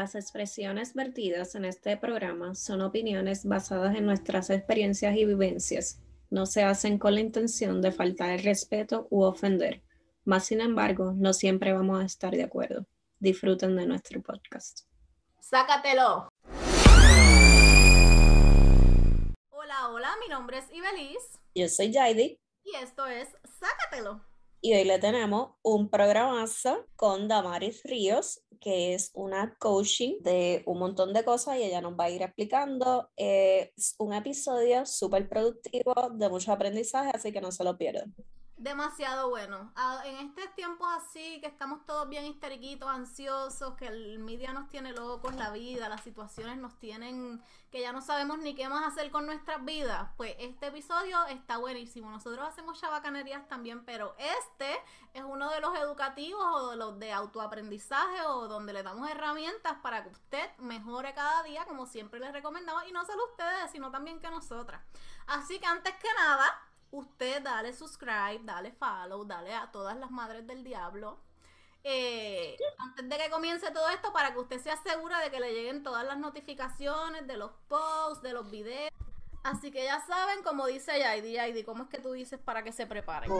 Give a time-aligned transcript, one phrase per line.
[0.00, 6.00] Las expresiones vertidas en este programa son opiniones basadas en nuestras experiencias y vivencias.
[6.30, 9.82] No se hacen con la intención de faltar el respeto u ofender.
[10.24, 12.86] Más sin embargo, no siempre vamos a estar de acuerdo.
[13.18, 14.86] Disfruten de nuestro podcast.
[15.38, 16.30] ¡Sácatelo!
[19.50, 21.18] Hola, hola, mi nombre es Ibeliz.
[21.54, 22.40] Yo soy Jaidi.
[22.64, 24.29] Y esto es Sácatelo
[24.60, 30.78] y hoy le tenemos un programazo con Damaris Ríos, que es una coaching de un
[30.78, 33.08] montón de cosas y ella nos va a ir explicando.
[33.16, 38.14] Es un episodio súper productivo, de mucho aprendizaje, así que no se lo pierdan
[38.60, 39.72] demasiado bueno.
[39.74, 44.68] Ah, en estos tiempos así, que estamos todos bien histeriquitos, ansiosos, que el media nos
[44.68, 48.84] tiene locos, la vida, las situaciones nos tienen que ya no sabemos ni qué más
[48.84, 52.10] hacer con nuestras vidas, pues este episodio está buenísimo.
[52.10, 54.72] Nosotros hacemos chabacanerías también, pero este
[55.14, 59.78] es uno de los educativos o de los de autoaprendizaje o donde le damos herramientas
[59.82, 63.90] para que usted mejore cada día, como siempre les recomendamos, y no solo ustedes, sino
[63.90, 64.82] también que nosotras.
[65.28, 66.46] Así que antes que nada,
[66.90, 71.18] usted dale subscribe, dale follow, dale a todas las madres del diablo.
[71.82, 75.54] Eh, antes de que comience todo esto, para que usted sea segura de que le
[75.54, 78.90] lleguen todas las notificaciones de los posts, de los videos.
[79.42, 82.72] Así que ya saben, como dice Yaidi, Yaidi, ¿cómo es que tú dices para que
[82.72, 83.30] se preparen?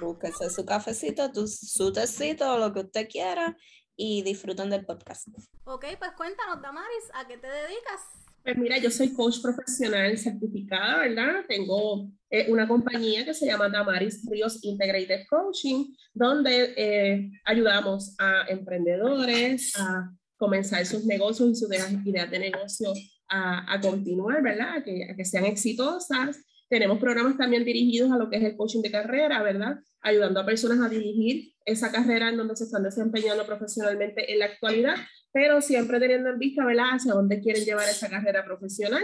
[0.00, 3.56] búsquese su cafecito, su tecito, lo que usted quiera
[3.94, 5.28] y disfruten del podcast.
[5.64, 8.00] Ok, pues cuéntanos, Damaris, ¿a qué te dedicas?
[8.46, 11.44] Pues mira, yo soy coach profesional certificada, ¿verdad?
[11.48, 18.44] Tengo eh, una compañía que se llama Damaris Ríos Integrated Coaching, donde eh, ayudamos a
[18.48, 21.68] emprendedores a comenzar sus negocios y sus
[22.04, 22.92] ideas de negocio
[23.28, 24.84] a, a continuar, ¿verdad?
[24.84, 26.40] que, a que sean exitosas.
[26.68, 29.80] Tenemos programas también dirigidos a lo que es el coaching de carrera, ¿verdad?
[30.02, 34.44] Ayudando a personas a dirigir esa carrera en donde se están desempeñando profesionalmente en la
[34.44, 34.94] actualidad
[35.36, 39.02] pero siempre teniendo en vista, ¿verdad?, hacia dónde quieren llevar esa carrera profesional.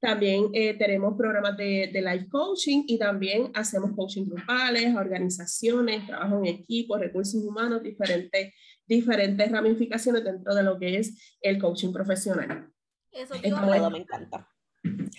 [0.00, 6.38] También eh, tenemos programas de, de life coaching y también hacemos coaching grupales, organizaciones, trabajo
[6.38, 8.54] en equipo, recursos humanos, diferentes,
[8.86, 12.72] diferentes ramificaciones dentro de lo que es el coaching profesional.
[13.12, 14.48] Eso todo me encanta.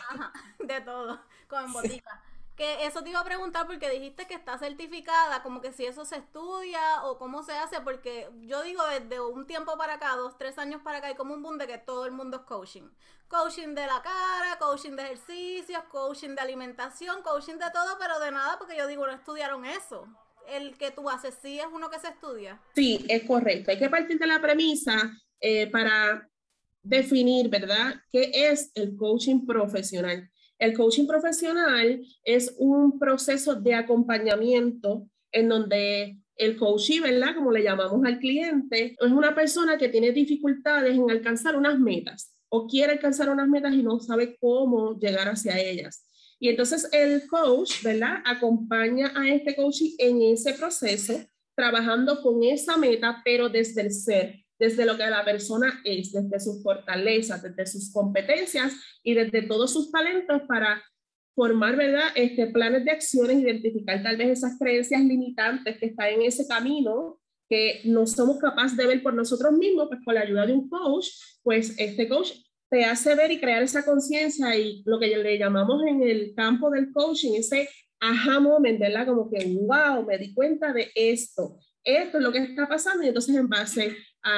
[0.10, 0.34] Ajá,
[0.68, 2.25] de todo, con botica.
[2.56, 6.06] Que eso te iba a preguntar porque dijiste que está certificada, como que si eso
[6.06, 10.38] se estudia o cómo se hace, porque yo digo desde un tiempo para acá, dos,
[10.38, 12.90] tres años para acá, hay como un boom de que todo el mundo es coaching.
[13.28, 18.32] Coaching de la cara, coaching de ejercicios, coaching de alimentación, coaching de todo, pero de
[18.32, 20.08] nada porque yo digo, no estudiaron eso.
[20.48, 22.62] El que tú haces, ¿sí es uno que se estudia?
[22.74, 23.72] Sí, es correcto.
[23.72, 25.12] Hay que partir de la premisa
[25.42, 26.30] eh, para
[26.84, 30.30] definir, ¿verdad?, qué es el coaching profesional.
[30.58, 37.36] El coaching profesional es un proceso de acompañamiento en donde el coachee, ¿verdad?
[37.36, 42.34] Como le llamamos al cliente, es una persona que tiene dificultades en alcanzar unas metas
[42.50, 46.06] o quiere alcanzar unas metas y no sabe cómo llegar hacia ellas.
[46.40, 48.18] Y entonces el coach, ¿verdad?
[48.26, 51.14] Acompaña a este coach en ese proceso,
[51.56, 56.40] trabajando con esa meta, pero desde el ser, desde lo que la persona es, desde
[56.40, 58.74] sus fortalezas, desde sus competencias
[59.04, 60.82] y desde todos sus talentos para
[61.36, 62.10] formar, ¿verdad?
[62.16, 67.20] Este, planes de acciones, identificar tal vez esas creencias limitantes que están en ese camino
[67.50, 70.68] que no somos capaces de ver por nosotros mismos, pues con la ayuda de un
[70.68, 71.10] coach,
[71.44, 72.32] pues este coach
[72.70, 76.72] te hace ver y crear esa conciencia y lo que le llamamos en el campo
[76.72, 79.06] del coaching, ese aha moment, ¿verdad?
[79.06, 83.08] Como que, wow, me di cuenta de esto, esto es lo que está pasando y
[83.08, 83.96] entonces en base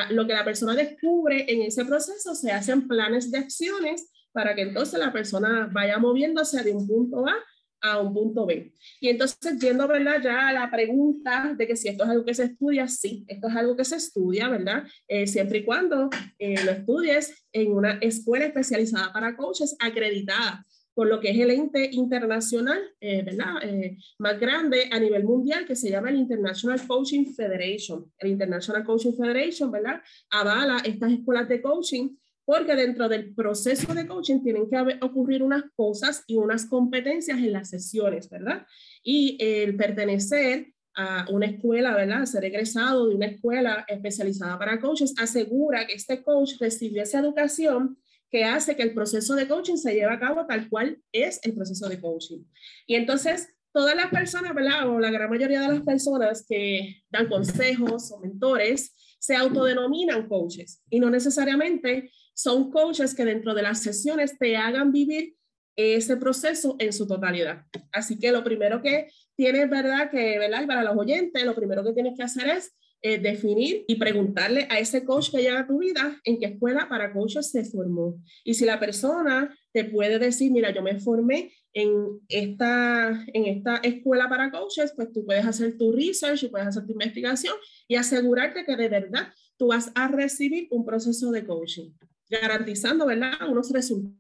[0.10, 4.62] lo que la persona descubre en ese proceso, se hacen planes de acciones para que
[4.62, 7.36] entonces la persona vaya moviéndose de un punto A
[7.82, 8.74] a un punto B.
[9.00, 10.22] Y entonces, yendo, ¿verdad?
[10.22, 13.48] Ya a la pregunta de que si esto es algo que se estudia, sí, esto
[13.48, 14.84] es algo que se estudia, ¿verdad?
[15.08, 16.10] Eh, siempre y cuando
[16.40, 20.66] eh, lo estudies en una escuela especializada para coaches acreditada
[20.98, 23.58] por lo que es el ente internacional, eh, ¿verdad?
[23.62, 28.12] Eh, más grande a nivel mundial que se llama el International Coaching Federation.
[28.18, 30.02] El International Coaching Federation, ¿verdad?
[30.32, 35.66] Avala estas escuelas de coaching porque dentro del proceso de coaching tienen que ocurrir unas
[35.76, 38.66] cosas y unas competencias en las sesiones, ¿verdad?
[39.04, 42.26] Y el pertenecer a una escuela, ¿verdad?
[42.26, 48.00] Ser egresado de una escuela especializada para coaches asegura que este coach recibió esa educación
[48.30, 51.54] que hace que el proceso de coaching se lleve a cabo tal cual es el
[51.54, 52.44] proceso de coaching.
[52.86, 54.90] Y entonces, todas las personas, ¿verdad?
[54.90, 60.84] O la gran mayoría de las personas que dan consejos o mentores, se autodenominan coaches
[60.90, 65.36] y no necesariamente son coaches que dentro de las sesiones te hagan vivir
[65.76, 67.66] ese proceso en su totalidad.
[67.92, 70.10] Así que lo primero que tienes, ¿verdad?
[70.10, 70.64] Que, ¿verdad?
[70.64, 74.68] Y para los oyentes, lo primero que tienes que hacer es eh, definir y preguntarle
[74.72, 78.20] a ese coach que llega a tu vida en qué escuela para coaches se formó.
[78.44, 83.76] Y si la persona te puede decir, mira, yo me formé en esta, en esta
[83.78, 87.54] escuela para coaches, pues tú puedes hacer tu research y puedes hacer tu investigación
[87.88, 89.28] y asegurarte que de verdad
[89.58, 91.92] tú vas a recibir un proceso de coaching,
[92.30, 94.18] garantizando, ¿verdad?, unos resultados.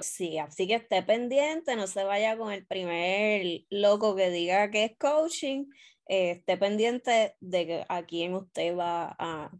[0.00, 4.84] Sí, así que esté pendiente, no se vaya con el primer loco que diga que
[4.84, 5.66] es coaching,
[6.12, 9.50] eh, esté pendiente de a quién usted va a,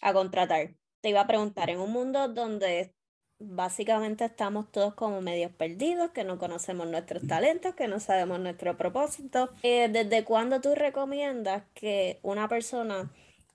[0.00, 0.76] a contratar.
[1.00, 2.94] Te iba a preguntar, en un mundo donde
[3.40, 8.76] básicamente estamos todos como medios perdidos, que no conocemos nuestros talentos, que no sabemos nuestro
[8.76, 9.50] propósito.
[9.64, 13.12] Eh, ¿Desde cuándo tú recomiendas que una persona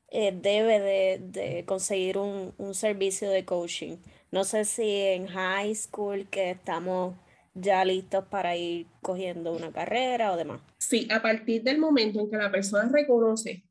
[0.10, 3.96] eh, debe de, de conseguir un, un, servicio de coaching?
[4.30, 7.16] No sé si en high school que estamos
[7.54, 10.62] ya listos para ir cogiendo una carrera o demás.
[10.78, 13.64] Sí, a partir del momento en que la persona reconoce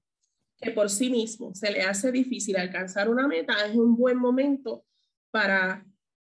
[0.60, 4.84] que por sí mismo se le hace difícil alcanzar una meta, es un buen momento
[5.30, 5.86] para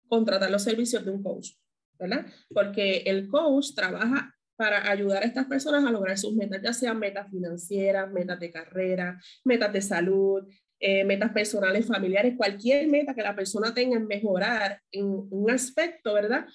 [0.08, 1.50] contratar los servicios de un coach,
[1.98, 2.26] ¿verdad?
[2.48, 6.98] Porque el coach trabaja para ayudar a estas personas a lograr sus metas, ya sean
[6.98, 10.44] metas financieras, metas de carrera, metas de salud,
[10.78, 16.12] eh, metas personales, familiares, cualquier meta que la persona tenga en mejorar en un aspecto,
[16.14, 16.46] ¿verdad?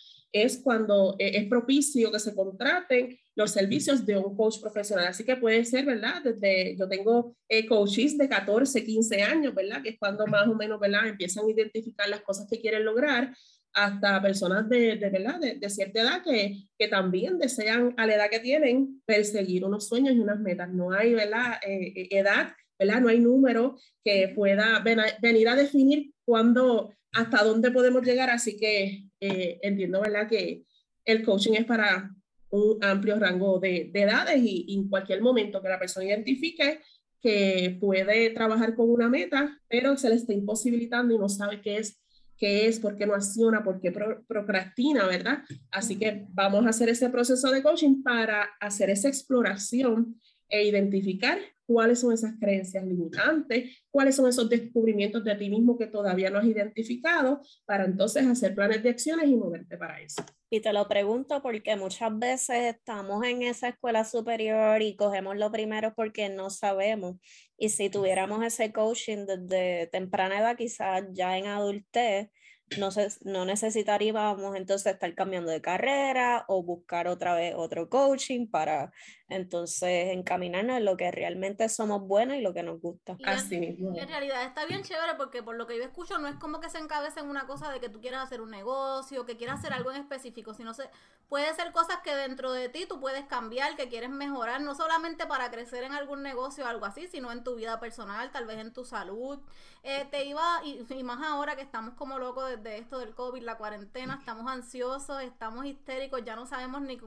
[0.44, 5.08] Es cuando eh, es propicio que se contraten los servicios de un coach profesional.
[5.08, 6.22] Así que puede ser, ¿verdad?
[6.24, 9.82] Desde, yo tengo eh, coaches de 14, 15 años, ¿verdad?
[9.82, 11.08] Que es cuando más o menos, ¿verdad?
[11.08, 13.34] Empiezan a identificar las cosas que quieren lograr
[13.78, 15.40] hasta personas de, de ¿verdad?
[15.40, 20.16] De, cierta edad que, que, también desean a la edad que tienen perseguir unos sueños
[20.16, 20.74] y unas metas.
[20.74, 21.60] No hay ¿verdad?
[21.64, 23.02] Eh, eh, edad, ¿verdad?
[23.02, 24.84] no hay número que pueda
[25.22, 28.30] venir a definir cuándo, hasta dónde podemos llegar.
[28.30, 30.28] Así que eh, entiendo ¿verdad?
[30.28, 30.64] que
[31.06, 32.12] el coaching es para
[32.50, 36.80] un amplio rango de, de edades y, y en cualquier momento que la persona identifique
[37.22, 41.78] que puede trabajar con una meta, pero se le está imposibilitando y no sabe qué
[41.78, 42.00] es
[42.38, 43.92] qué es, por qué no acciona, por qué
[44.28, 45.40] procrastina, ¿verdad?
[45.72, 51.40] Así que vamos a hacer ese proceso de coaching para hacer esa exploración e identificar
[51.68, 56.40] cuáles son esas creencias limitantes, cuáles son esos descubrimientos de ti mismo que todavía no
[56.40, 60.24] has identificado, para entonces hacer planes de acciones y moverte para eso.
[60.50, 65.52] Y te lo pregunto porque muchas veces estamos en esa escuela superior y cogemos lo
[65.52, 67.18] primero porque no sabemos.
[67.58, 72.30] Y si tuviéramos ese coaching desde temprana edad, quizás ya en adultez,
[72.78, 72.90] no,
[73.24, 78.92] no necesitaríamos entonces estar cambiando de carrera o buscar otra vez otro coaching para
[79.30, 83.18] entonces encaminarnos en lo que realmente somos buenos y lo que nos gusta.
[83.26, 83.98] Así mismo.
[83.98, 86.70] En realidad está bien chévere porque por lo que yo escucho no es como que
[86.70, 89.74] se encabece en una cosa de que tú quieras hacer un negocio, que quieras hacer
[89.74, 90.90] algo en específico, sino se,
[91.30, 95.26] puede ser cosas que dentro de ti tú puedes cambiar, que quieres mejorar, no solamente
[95.26, 98.60] para crecer en algún negocio o algo así, sino en tu vida personal, tal vez
[98.60, 99.40] en tu salud.
[99.84, 103.42] Eh, te iba, y, y más ahora que estamos como locos de esto del COVID,
[103.44, 106.98] la cuarentena, estamos ansiosos, estamos histéricos, ya no sabemos ni,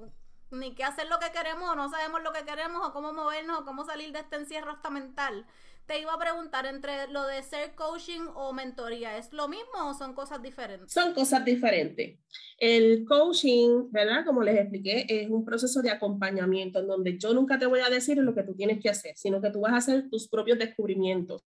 [0.51, 3.61] ni qué hacer lo que queremos, o no sabemos lo que queremos, o cómo movernos,
[3.61, 5.47] o cómo salir de este encierro hasta mental.
[5.87, 9.95] Te iba a preguntar entre lo de ser coaching o mentoría, ¿es lo mismo o
[9.95, 10.93] son cosas diferentes?
[10.93, 12.17] Son cosas diferentes.
[12.59, 14.25] El coaching, ¿verdad?
[14.25, 17.91] Como les expliqué, es un proceso de acompañamiento en donde yo nunca te voy a
[17.91, 20.59] decir lo que tú tienes que hacer, sino que tú vas a hacer tus propios
[20.61, 21.43] descubrimientos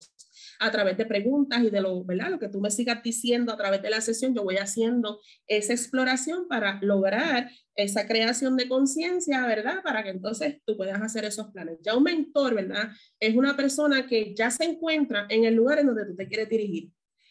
[0.60, 2.30] a través de preguntas y de lo, ¿verdad?
[2.30, 5.73] lo que tú me sigas diciendo a través de la sesión, yo voy haciendo esa
[5.73, 9.82] exploración para lograr esa creación de conciencia, ¿verdad?
[9.82, 11.78] Para que entonces tú puedas hacer esos planes.
[11.82, 12.90] Ya un mentor, ¿verdad?
[13.18, 16.49] Es una persona que ya se encuentra en el lugar en donde tú te quieres
[16.49, 16.90] dirigir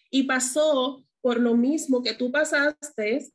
[0.09, 3.31] y pasó por lo mismo que tú pasaste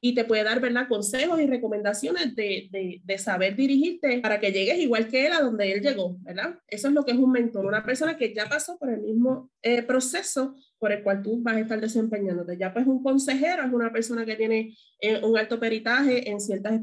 [0.00, 0.88] y te puede dar, ¿verdad?
[0.88, 5.40] Consejos y recomendaciones de, de, de, saber dirigirte para que llegues igual que él a
[5.40, 6.58] donde él llegó, ¿verdad?
[6.68, 9.50] Eso es lo que es un mentor, una persona que ya pasó por el mismo
[9.62, 12.56] eh, proceso por el cual tú vas a estar desempeñándote.
[12.56, 16.80] Ya pues un consejero es una persona que tiene eh, un alto peritaje en ciertas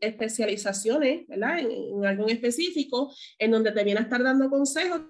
[0.00, 1.58] especializaciones, ¿verdad?
[1.60, 5.02] En, en, algo en específico, en donde te viene a estar dando consejos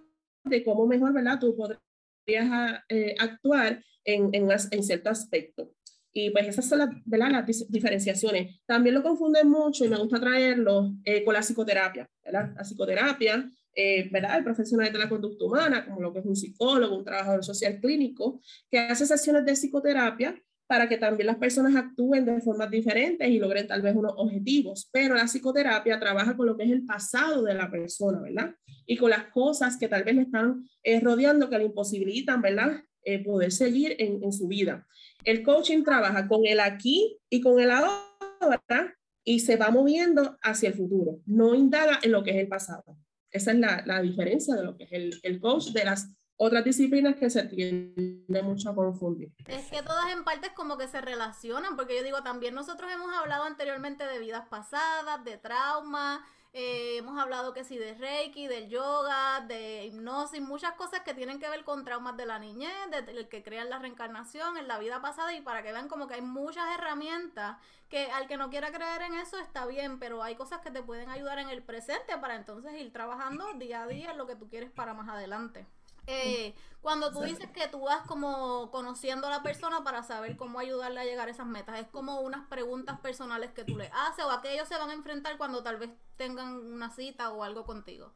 [0.44, 1.38] de cómo mejor, ¿verdad?
[1.38, 5.72] Tú podrías eh, actuar en, en, en cierto aspecto.
[6.12, 7.30] Y pues esas son las, ¿verdad?
[7.30, 8.60] las diferenciaciones.
[8.66, 12.08] También lo confunden mucho y me gusta traerlo eh, con la psicoterapia.
[12.24, 12.52] ¿verdad?
[12.56, 14.38] La psicoterapia, eh, ¿verdad?
[14.38, 17.78] El profesional de la conducta humana, como lo que es un psicólogo, un trabajador social
[17.80, 18.40] clínico,
[18.70, 20.34] que hace sesiones de psicoterapia
[20.70, 24.88] para que también las personas actúen de formas diferentes y logren tal vez unos objetivos.
[24.92, 28.54] Pero la psicoterapia trabaja con lo que es el pasado de la persona, ¿verdad?
[28.86, 32.84] Y con las cosas que tal vez le están eh, rodeando, que le imposibilitan, ¿verdad?
[33.02, 34.86] Eh, poder seguir en, en, su vida.
[35.24, 40.70] El coaching trabaja con el aquí y con el ahora y se va moviendo hacia
[40.70, 41.20] el futuro.
[41.26, 42.96] No indaga en lo que es el pasado.
[43.30, 46.10] Esa es la, la diferencia de lo que es el, el coach de las
[46.42, 49.30] otras disciplinas que se tiende mucho a confundir.
[49.46, 53.14] Es que todas en partes como que se relacionan, porque yo digo, también nosotros hemos
[53.14, 58.68] hablado anteriormente de vidas pasadas, de trauma, eh, hemos hablado que sí de Reiki, del
[58.68, 63.28] yoga, de hipnosis, muchas cosas que tienen que ver con traumas de la niñez, de,
[63.28, 66.22] que crean la reencarnación en la vida pasada y para que vean como que hay
[66.22, 67.56] muchas herramientas
[67.88, 70.82] que al que no quiera creer en eso está bien, pero hay cosas que te
[70.82, 74.48] pueden ayudar en el presente para entonces ir trabajando día a día lo que tú
[74.48, 75.66] quieres para más adelante.
[76.10, 80.58] Eh, cuando tú dices que tú vas como conociendo a la persona para saber cómo
[80.58, 84.24] ayudarle a llegar a esas metas, es como unas preguntas personales que tú le haces
[84.24, 87.44] o a que ellos se van a enfrentar cuando tal vez tengan una cita o
[87.44, 88.14] algo contigo.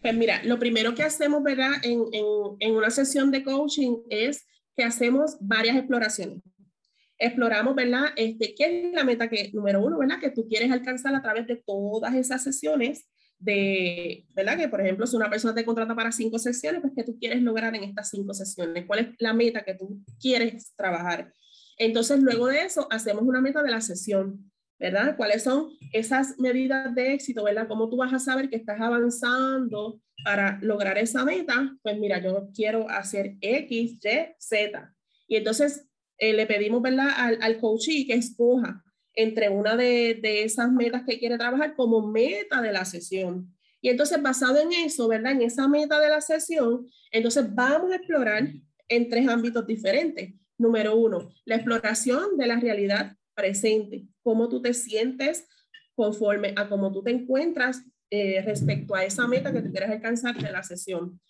[0.00, 1.72] Pues mira, lo primero que hacemos, ¿verdad?
[1.82, 2.24] En, en,
[2.58, 6.42] en una sesión de coaching es que hacemos varias exploraciones.
[7.16, 8.06] Exploramos, ¿verdad?
[8.16, 10.18] Este, ¿Qué es la meta que, número uno, ¿verdad?
[10.20, 13.06] Que tú quieres alcanzar a través de todas esas sesiones
[13.44, 14.56] de, ¿verdad?
[14.56, 17.42] Que por ejemplo, si una persona te contrata para cinco sesiones, pues ¿qué tú quieres
[17.42, 18.86] lograr en estas cinco sesiones?
[18.86, 21.32] ¿Cuál es la meta que tú quieres trabajar?
[21.76, 25.16] Entonces, luego de eso, hacemos una meta de la sesión, ¿verdad?
[25.16, 27.68] ¿Cuáles son esas medidas de éxito, ¿verdad?
[27.68, 31.76] ¿Cómo tú vas a saber que estás avanzando para lograr esa meta?
[31.82, 34.94] Pues mira, yo quiero hacer X, Y, Z.
[35.28, 35.86] Y entonces
[36.16, 37.10] eh, le pedimos, ¿verdad?
[37.14, 38.83] Al, al coachee que escoja
[39.14, 43.54] entre una de, esas metas que quiere trabajar como meta de la sesión.
[43.80, 45.32] Y entonces, basado en eso, ¿verdad?
[45.32, 48.48] En esa meta de la sesión, entonces vamos a explorar
[48.88, 50.34] en tres ámbitos diferentes.
[50.56, 55.46] Número uno, la exploración de la realidad presente, cómo tú te sientes
[55.94, 60.36] conforme a cómo tú te encuentras eh, respecto a esa meta que te quieres alcanzar
[60.36, 61.20] de la sesión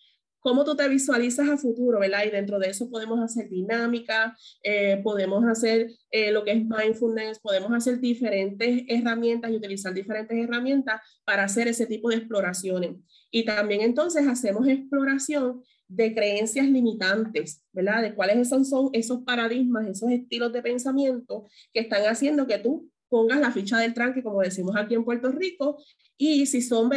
[0.44, 2.26] cómo tú te visualizas a futuro, ¿verdad?
[2.26, 7.38] Y dentro de eso podemos hacer dinámica, eh, podemos hacer eh, lo que es mindfulness,
[7.38, 12.96] podemos hacer diferentes herramientas y utilizar diferentes herramientas para hacer ese tipo de exploraciones.
[13.30, 18.02] Y también entonces hacemos exploración de creencias limitantes, ¿verdad?
[18.02, 22.90] De cuáles son, son esos paradigmas, esos estilos de pensamiento que están haciendo que tú
[23.08, 25.82] pongas la ficha del tranque, como decimos aquí en Puerto Rico,
[26.18, 26.90] y si son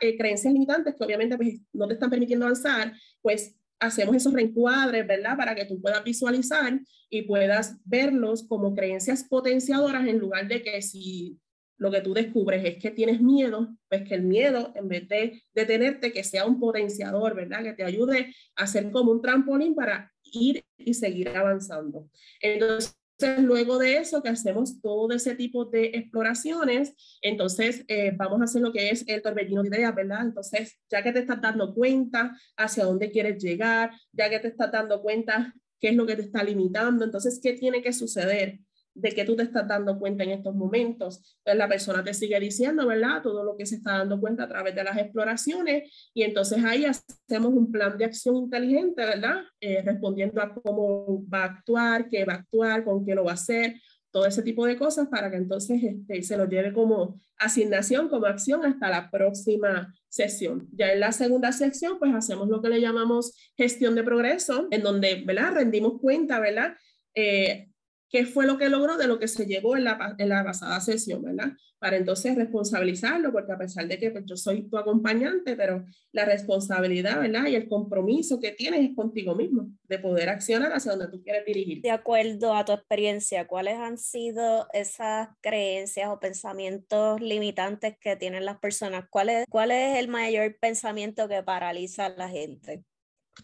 [0.00, 5.06] eh, creencias limitantes que obviamente pues, no te están permitiendo avanzar, pues hacemos esos reencuadres,
[5.06, 5.36] ¿verdad?
[5.36, 10.80] Para que tú puedas visualizar y puedas verlos como creencias potenciadoras en lugar de que
[10.82, 11.38] si
[11.76, 15.42] lo que tú descubres es que tienes miedo, pues que el miedo, en vez de
[15.54, 17.62] detenerte, que sea un potenciador, ¿verdad?
[17.62, 22.08] Que te ayude a ser como un trampolín para ir y seguir avanzando.
[22.40, 22.96] Entonces,
[23.38, 28.62] luego de eso, que hacemos todo ese tipo de exploraciones, entonces eh, vamos a hacer
[28.62, 30.22] lo que es el torbellino de ideas, ¿verdad?
[30.22, 34.72] Entonces, ya que te estás dando cuenta hacia dónde quieres llegar, ya que te estás
[34.72, 38.58] dando cuenta qué es lo que te está limitando, entonces, ¿qué tiene que suceder?
[38.94, 41.38] De que tú te estás dando cuenta en estos momentos.
[41.44, 43.22] Pues la persona te sigue diciendo, ¿verdad?
[43.22, 46.84] Todo lo que se está dando cuenta a través de las exploraciones y entonces ahí
[46.84, 49.42] hacemos un plan de acción inteligente, ¿verdad?
[49.60, 53.32] Eh, respondiendo a cómo va a actuar, qué va a actuar, con qué lo va
[53.32, 53.74] a hacer,
[54.14, 58.26] todo ese tipo de cosas para que entonces este, se lo lleve como asignación, como
[58.26, 60.68] acción hasta la próxima sesión.
[60.72, 64.84] Ya en la segunda sección, pues hacemos lo que le llamamos gestión de progreso, en
[64.84, 65.54] donde, ¿verdad?
[65.54, 66.76] Rendimos cuenta, ¿verdad?
[67.16, 67.70] Eh,
[68.14, 70.80] qué fue lo que logró de lo que se llevó en la, en la pasada
[70.80, 71.48] sesión, ¿verdad?
[71.80, 76.24] Para entonces responsabilizarlo, porque a pesar de que pues, yo soy tu acompañante, pero la
[76.24, 77.48] responsabilidad, ¿verdad?
[77.48, 81.44] Y el compromiso que tienes es contigo mismo, de poder accionar hacia donde tú quieres
[81.44, 81.82] dirigir.
[81.82, 88.44] De acuerdo a tu experiencia, ¿cuáles han sido esas creencias o pensamientos limitantes que tienen
[88.44, 89.06] las personas?
[89.10, 92.84] ¿Cuál es, cuál es el mayor pensamiento que paraliza a la gente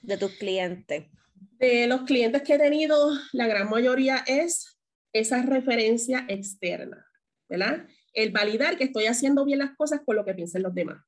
[0.00, 1.06] de tus clientes?
[1.58, 4.78] De los clientes que he tenido, la gran mayoría es
[5.12, 7.04] esa referencia externa,
[7.48, 7.86] ¿verdad?
[8.12, 11.02] El validar que estoy haciendo bien las cosas con lo que piensen los demás.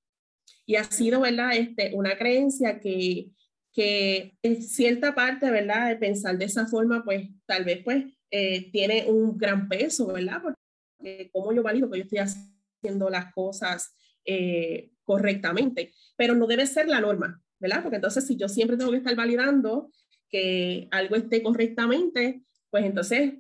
[0.67, 1.57] Y ha sido, ¿verdad?
[1.57, 3.31] Este, una creencia que,
[3.73, 5.89] que en cierta parte, ¿verdad?
[5.89, 10.43] De pensar de esa forma, pues tal vez pues eh, tiene un gran peso, ¿verdad?
[10.43, 16.67] Porque cómo yo valido que yo estoy haciendo las cosas eh, correctamente, pero no debe
[16.67, 17.83] ser la norma, ¿verdad?
[17.83, 19.91] Porque entonces si yo siempre tengo que estar validando
[20.33, 23.35] que algo esté correctamente, pues entonces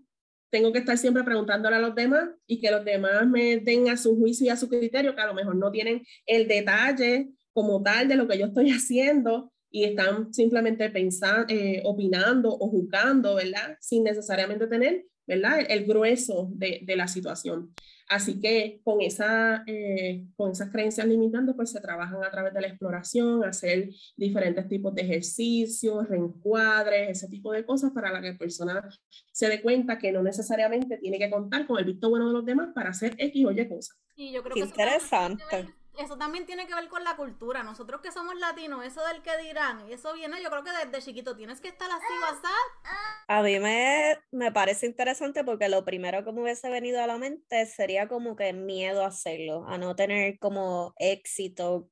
[0.50, 3.96] tengo que estar siempre preguntándole a los demás y que los demás me den a
[3.96, 7.82] su juicio y a su criterio, que a lo mejor no tienen el detalle como
[7.82, 13.36] tal de lo que yo estoy haciendo y están simplemente pensando, eh, opinando o juzgando,
[13.36, 13.78] ¿verdad?
[13.80, 15.60] Sin necesariamente tener, ¿verdad?
[15.68, 17.74] El, grueso de, de la situación.
[18.08, 22.60] Así que con, esa, eh, con esas creencias limitantes, pues se trabajan a través de
[22.60, 28.38] la exploración, hacer diferentes tipos de ejercicios, reencuadres, ese tipo de cosas para que la
[28.38, 28.86] persona
[29.32, 32.44] se dé cuenta que no necesariamente tiene que contar con el visto bueno de los
[32.44, 33.98] demás para hacer X o Y cosas.
[34.14, 35.42] Y yo creo que interesante.
[35.50, 35.81] eso
[36.18, 37.62] también tiene que ver con la cultura.
[37.62, 41.36] Nosotros que somos latinos, eso del que dirán, eso viene yo creo que desde chiquito
[41.36, 43.26] tienes que estar así, WhatsApp.
[43.28, 47.18] A mí me, me parece interesante porque lo primero que me hubiese venido a la
[47.18, 51.88] mente sería como que miedo a hacerlo, a no tener como éxito,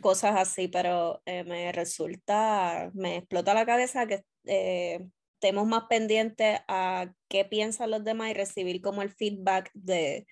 [0.00, 6.60] cosas así, pero eh, me resulta, me explota la cabeza que eh, estemos más pendientes
[6.68, 10.26] a qué piensan los demás y recibir como el feedback de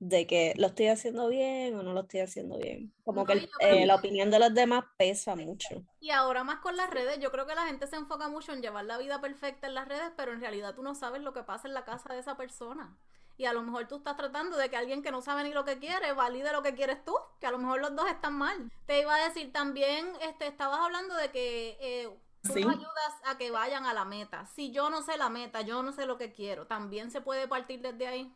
[0.00, 2.92] de que lo estoy haciendo bien o no lo estoy haciendo bien.
[3.04, 5.84] Como que eh, la opinión de los demás pesa mucho.
[6.00, 8.62] Y ahora más con las redes, yo creo que la gente se enfoca mucho en
[8.62, 11.42] llevar la vida perfecta en las redes, pero en realidad tú no sabes lo que
[11.42, 12.96] pasa en la casa de esa persona.
[13.36, 15.66] Y a lo mejor tú estás tratando de que alguien que no sabe ni lo
[15.66, 18.72] que quiere valide lo que quieres tú, que a lo mejor los dos están mal.
[18.86, 22.08] Te iba a decir también, este, estabas hablando de que eh,
[22.42, 24.46] tú ayudas a que vayan a la meta.
[24.46, 27.46] Si yo no sé la meta, yo no sé lo que quiero, también se puede
[27.48, 28.34] partir desde ahí.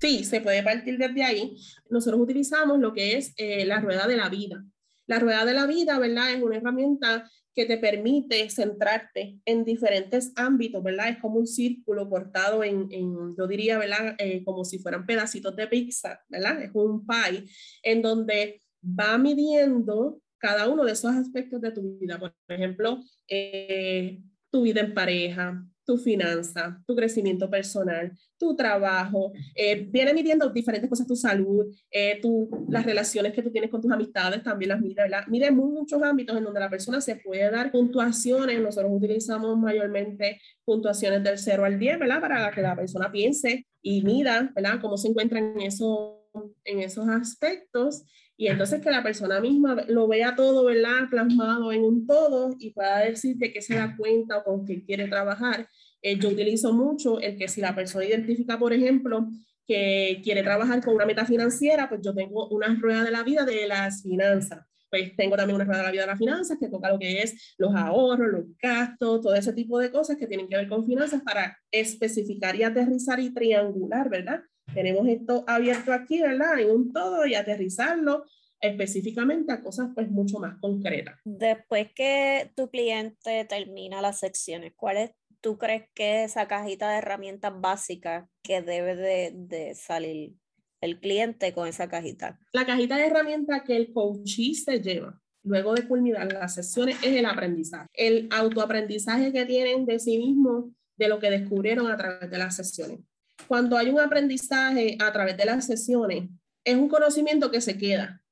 [0.00, 1.56] Sí, se puede partir desde ahí.
[1.90, 4.64] Nosotros utilizamos lo que es eh, la rueda de la vida.
[5.06, 6.32] La rueda de la vida, ¿verdad?
[6.32, 11.08] Es una herramienta que te permite centrarte en diferentes ámbitos, ¿verdad?
[11.08, 12.88] Es como un círculo cortado en,
[13.36, 14.14] yo diría, ¿verdad?
[14.18, 16.62] Eh, como si fueran pedacitos de pizza, ¿verdad?
[16.62, 17.46] Es un pie
[17.82, 22.20] en donde va midiendo cada uno de esos aspectos de tu vida.
[22.20, 29.86] Por ejemplo, eh, tu vida en pareja, tu finanza, tu crecimiento personal, tu trabajo, eh,
[29.88, 33.90] viene midiendo diferentes cosas, tu salud, eh, tu, las relaciones que tú tienes con tus
[33.90, 35.26] amistades, también las mide, ¿verdad?
[35.28, 41.24] Mide muchos ámbitos en donde la persona se puede dar puntuaciones, nosotros utilizamos mayormente puntuaciones
[41.24, 42.20] del 0 al 10, ¿verdad?
[42.20, 44.82] Para que la persona piense y mida, ¿verdad?
[44.82, 46.28] Cómo se encuentra en, eso,
[46.64, 48.02] en esos aspectos
[48.40, 51.10] y entonces que la persona misma lo vea todo, ¿verdad?
[51.10, 54.84] Plasmado en un todo y pueda decir de qué se da cuenta o con qué
[54.84, 55.68] quiere trabajar.
[56.00, 59.28] Eh, yo utilizo mucho el que si la persona identifica, por ejemplo,
[59.66, 63.44] que quiere trabajar con una meta financiera, pues yo tengo una rueda de la vida
[63.44, 64.64] de las finanzas.
[64.88, 67.20] Pues tengo también una rueda de la vida de las finanzas que toca lo que
[67.20, 70.86] es los ahorros, los gastos, todo ese tipo de cosas que tienen que ver con
[70.86, 74.42] finanzas para especificar y aterrizar y triangular, ¿verdad?
[74.74, 76.58] Tenemos esto abierto aquí, ¿verdad?
[76.58, 78.24] En un todo y aterrizarlo
[78.60, 81.18] específicamente a cosas pues mucho más concretas.
[81.24, 86.98] Después que tu cliente termina las secciones, ¿cuál es, tú crees que esa cajita de
[86.98, 90.34] herramientas básicas que debe de, de salir
[90.80, 92.38] el cliente con esa cajita?
[92.52, 93.92] La cajita de herramientas que el
[94.26, 99.98] se lleva luego de culminar las sesiones es el aprendizaje, el autoaprendizaje que tienen de
[99.98, 103.00] sí mismos de lo que descubrieron a través de las sesiones
[103.46, 106.28] cuando hay un aprendizaje a través de las sesiones,
[106.64, 108.22] es un conocimiento que se queda,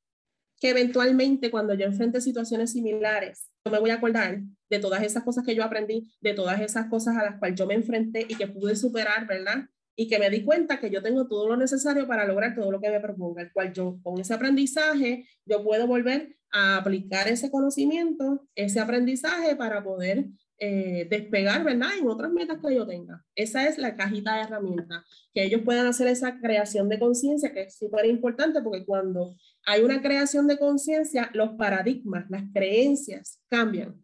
[0.60, 5.22] que eventualmente cuando yo enfrente situaciones similares, yo me voy a acordar de todas esas
[5.22, 8.34] cosas que yo aprendí, de todas esas cosas a las cuales yo me enfrenté y
[8.34, 9.68] que pude superar, ¿verdad?
[9.96, 12.80] Y que me di cuenta que yo tengo todo lo necesario para lograr todo lo
[12.80, 17.50] que me proponga, el cual yo con ese aprendizaje, yo puedo volver a aplicar ese
[17.50, 20.26] conocimiento, ese aprendizaje para poder
[20.58, 21.90] eh, despegar, ¿verdad?
[21.98, 23.22] En otras metas que yo tenga.
[23.34, 27.62] Esa es la cajita de herramientas, que ellos puedan hacer esa creación de conciencia, que
[27.62, 34.02] es súper importante porque cuando hay una creación de conciencia, los paradigmas, las creencias cambian,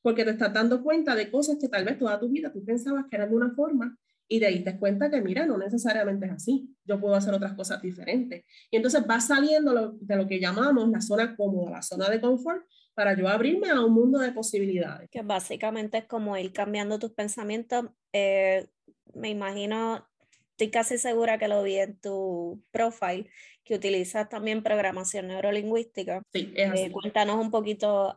[0.00, 3.04] porque te estás dando cuenta de cosas que tal vez toda tu vida tú pensabas
[3.10, 6.26] que eran de una forma y de ahí te das cuenta que, mira, no necesariamente
[6.26, 8.44] es así, yo puedo hacer otras cosas diferentes.
[8.70, 12.64] Y entonces va saliendo de lo que llamamos la zona cómoda, la zona de confort,
[12.94, 15.10] para yo abrirme a un mundo de posibilidades.
[15.10, 17.86] Que básicamente es como ir cambiando tus pensamientos.
[18.12, 18.66] Eh,
[19.14, 20.08] me imagino,
[20.50, 23.28] estoy casi segura que lo vi en tu profile,
[23.64, 26.22] que utilizas también programación neurolingüística.
[26.32, 26.82] Sí, es así.
[26.82, 28.14] Eh, cuéntanos un poquito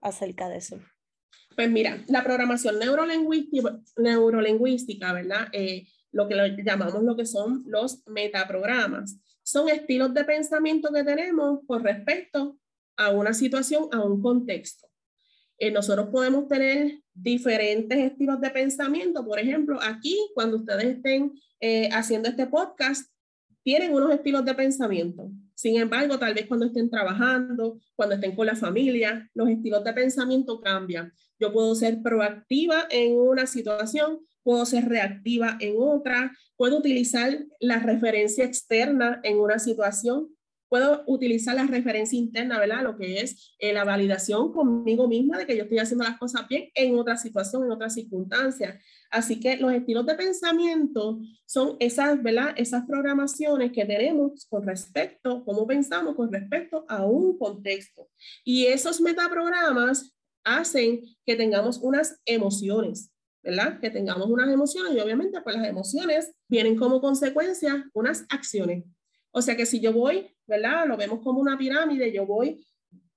[0.00, 0.80] acerca de eso.
[1.54, 5.48] Pues mira, la programación neurolingüística, neurolingüística ¿verdad?
[5.52, 9.20] Eh, lo que llamamos lo que son los metaprogramas.
[9.42, 12.59] Son estilos de pensamiento que tenemos con respecto
[13.00, 14.86] a una situación, a un contexto.
[15.58, 19.24] Eh, nosotros podemos tener diferentes estilos de pensamiento.
[19.24, 23.10] Por ejemplo, aquí, cuando ustedes estén eh, haciendo este podcast,
[23.62, 25.30] tienen unos estilos de pensamiento.
[25.54, 29.92] Sin embargo, tal vez cuando estén trabajando, cuando estén con la familia, los estilos de
[29.92, 31.12] pensamiento cambian.
[31.38, 37.78] Yo puedo ser proactiva en una situación, puedo ser reactiva en otra, puedo utilizar la
[37.78, 40.28] referencia externa en una situación,
[40.70, 42.84] puedo utilizar la referencia interna, ¿verdad?
[42.84, 46.48] Lo que es eh, la validación conmigo misma de que yo estoy haciendo las cosas
[46.48, 48.80] bien en otra situación, en otra circunstancia.
[49.10, 52.54] Así que los estilos de pensamiento son esas, ¿verdad?
[52.56, 58.08] Esas programaciones que tenemos con respecto, cómo pensamos con respecto a un contexto.
[58.44, 63.80] Y esos metaprogramas hacen que tengamos unas emociones, ¿verdad?
[63.80, 68.84] Que tengamos unas emociones y obviamente pues las emociones vienen como consecuencia unas acciones.
[69.32, 70.86] O sea que si yo voy, ¿verdad?
[70.86, 72.64] Lo vemos como una pirámide, yo voy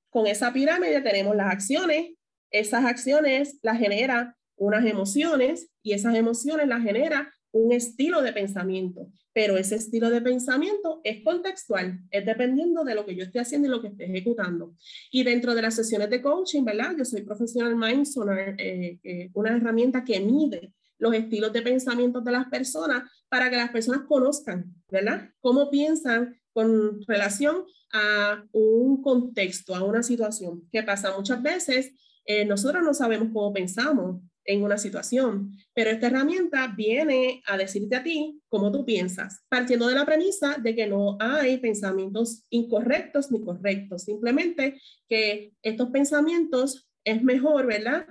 [0.09, 2.11] con esa pirámide, tenemos las acciones,
[2.51, 9.07] esas acciones las genera unas emociones y esas emociones las genera un estilo de pensamiento,
[9.31, 13.67] pero ese estilo de pensamiento es contextual, es dependiendo de lo que yo estoy haciendo
[13.67, 14.75] y lo que estoy ejecutando.
[15.11, 16.95] Y dentro de las sesiones de coaching, ¿verdad?
[16.97, 18.07] Yo soy profesional Mind
[18.57, 23.57] eh, eh, una herramienta que mide los estilos de pensamiento de las personas para que
[23.57, 25.29] las personas conozcan, ¿verdad?
[25.41, 30.67] Cómo piensan con relación a un contexto, a una situación.
[30.71, 31.15] ¿Qué pasa?
[31.17, 31.93] Muchas veces
[32.25, 37.95] eh, nosotros no sabemos cómo pensamos en una situación, pero esta herramienta viene a decirte
[37.95, 43.31] a ti cómo tú piensas, partiendo de la premisa de que no hay pensamientos incorrectos
[43.31, 48.05] ni correctos, simplemente que estos pensamientos es mejor, ¿verdad?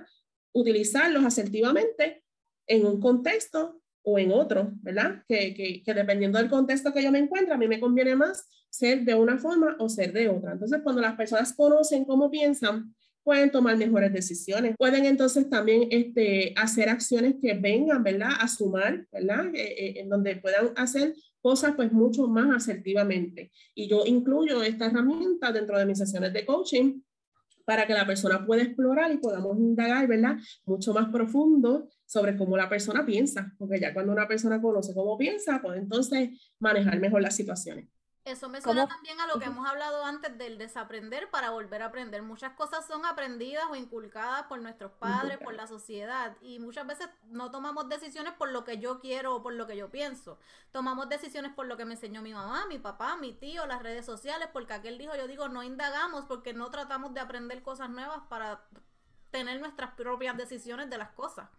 [0.53, 2.22] Utilizarlos asertivamente
[2.67, 5.23] en un contexto o en otro, ¿verdad?
[5.27, 8.47] Que, que, que dependiendo del contexto que yo me encuentro, a mí me conviene más
[8.69, 10.53] ser de una forma o ser de otra.
[10.53, 14.75] Entonces, cuando las personas conocen cómo piensan, pueden tomar mejores decisiones.
[14.77, 18.31] Pueden entonces también este, hacer acciones que vengan, ¿verdad?
[18.39, 19.47] A sumar, ¿verdad?
[19.53, 23.51] Eh, eh, en donde puedan hacer cosas pues mucho más asertivamente.
[23.75, 27.01] Y yo incluyo esta herramienta dentro de mis sesiones de coaching
[27.65, 30.37] para que la persona pueda explorar y podamos indagar, ¿verdad?
[30.65, 35.17] Mucho más profundo sobre cómo la persona piensa, porque ya cuando una persona conoce cómo
[35.17, 37.87] piensa, puede entonces manejar mejor las situaciones.
[38.25, 41.87] Eso me suena también a lo que hemos hablado antes del desaprender para volver a
[41.87, 42.21] aprender.
[42.21, 47.09] Muchas cosas son aprendidas o inculcadas por nuestros padres, por la sociedad, y muchas veces
[47.25, 50.39] no tomamos decisiones por lo que yo quiero o por lo que yo pienso.
[50.71, 54.05] Tomamos decisiones por lo que me enseñó mi mamá, mi papá, mi tío, las redes
[54.05, 58.21] sociales, porque aquel dijo, yo digo, no indagamos porque no tratamos de aprender cosas nuevas
[58.29, 58.63] para
[59.31, 61.49] tener nuestras propias decisiones de las cosas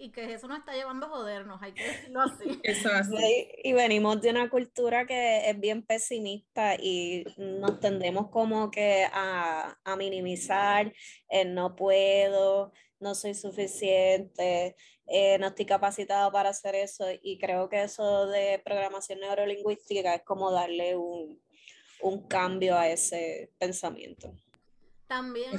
[0.00, 2.60] y que eso nos está llevando a jodernos, hay que decirlo así.
[3.62, 9.78] Y venimos de una cultura que es bien pesimista y nos tendemos como que a,
[9.84, 10.92] a minimizar
[11.28, 14.74] el no puedo, no soy suficiente,
[15.06, 20.22] eh, no estoy capacitado para hacer eso y creo que eso de programación neurolingüística es
[20.22, 21.42] como darle un,
[22.00, 24.32] un cambio a ese pensamiento.
[25.10, 25.50] También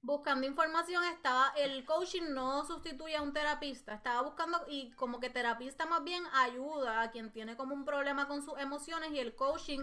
[0.00, 5.28] buscando información estaba, el coaching no sustituye a un terapista, estaba buscando y como que
[5.28, 9.34] terapista más bien ayuda a quien tiene como un problema con sus emociones y el
[9.34, 9.80] coaching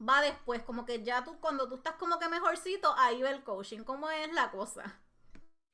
[0.00, 3.44] va después, como que ya tú cuando tú estás como que mejorcito, ahí va el
[3.44, 5.02] coaching, ¿cómo es la cosa?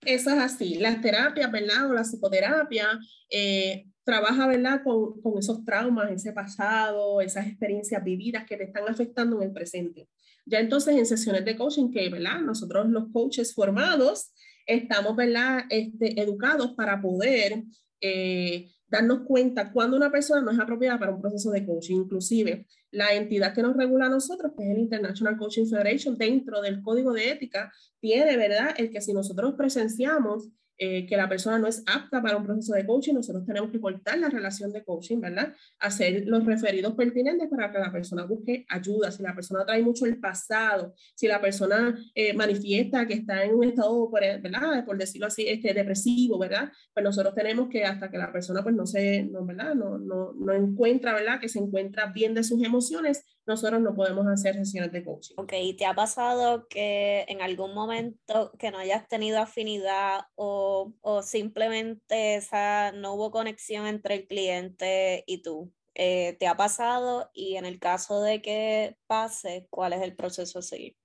[0.00, 1.88] Eso es así, las terapias, ¿verdad?
[1.88, 2.98] O la psicoterapia
[3.30, 4.82] eh, trabaja, ¿verdad?
[4.82, 9.52] Con, con esos traumas, ese pasado, esas experiencias vividas que te están afectando en el
[9.52, 10.08] presente.
[10.44, 12.40] Ya entonces en sesiones de coaching que, ¿verdad?
[12.40, 14.32] Nosotros los coaches formados
[14.66, 15.64] estamos, ¿verdad?
[15.70, 17.62] Este, educados para poder
[18.00, 21.96] eh, darnos cuenta cuando una persona no es apropiada para un proceso de coaching.
[21.96, 26.60] Inclusive la entidad que nos regula a nosotros, que es el International Coaching Federation, dentro
[26.60, 28.74] del código de ética, tiene, ¿verdad?
[28.76, 30.48] El que si nosotros presenciamos
[30.84, 33.80] eh, que la persona no es apta para un proceso de coaching, nosotros tenemos que
[33.80, 35.54] cortar la relación de coaching, ¿verdad?
[35.78, 39.12] Hacer los referidos pertinentes para que la persona busque ayuda.
[39.12, 43.54] Si la persona trae mucho el pasado, si la persona eh, manifiesta que está en
[43.54, 44.84] un estado, ¿verdad?
[44.84, 46.72] Por decirlo así, este, depresivo, ¿verdad?
[46.92, 49.76] Pues nosotros tenemos que hasta que la persona pues no se, no, ¿verdad?
[49.76, 51.38] No, no, no encuentra, ¿verdad?
[51.40, 55.34] Que se encuentra bien de sus emociones, nosotros no podemos hacer sesiones de coaching.
[55.38, 61.22] Ok, ¿te ha pasado que en algún momento que no hayas tenido afinidad o, o
[61.22, 65.72] simplemente esa, no hubo conexión entre el cliente y tú?
[65.94, 67.30] Eh, ¿Te ha pasado?
[67.34, 70.96] Y en el caso de que pase, ¿cuál es el proceso a seguir?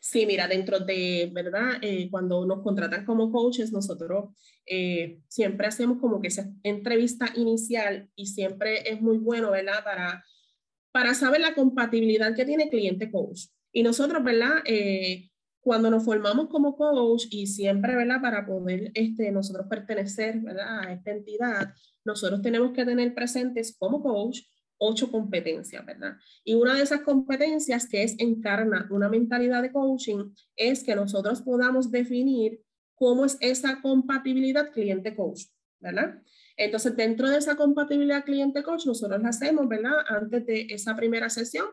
[0.00, 1.78] Sí, mira, dentro de, ¿verdad?
[1.82, 4.30] Eh, cuando nos contratan como coaches, nosotros
[4.64, 9.84] eh, siempre hacemos como que esa entrevista inicial y siempre es muy bueno, ¿verdad?
[9.84, 10.24] Para
[10.96, 13.48] para saber la compatibilidad que tiene cliente-coach.
[13.70, 14.62] Y nosotros, ¿verdad?
[14.64, 15.28] Eh,
[15.60, 18.22] cuando nos formamos como coach y siempre, ¿verdad?
[18.22, 20.80] Para poder este, nosotros pertenecer, ¿verdad?
[20.80, 24.40] A esta entidad, nosotros tenemos que tener presentes como coach
[24.78, 26.16] ocho competencias, ¿verdad?
[26.42, 31.42] Y una de esas competencias que es encarna una mentalidad de coaching es que nosotros
[31.42, 32.62] podamos definir
[32.94, 35.42] cómo es esa compatibilidad cliente-coach,
[35.78, 36.22] ¿verdad?
[36.56, 39.92] Entonces, dentro de esa compatibilidad cliente-coach, nosotros la hacemos, ¿verdad?
[40.08, 41.66] Antes de esa primera sesión,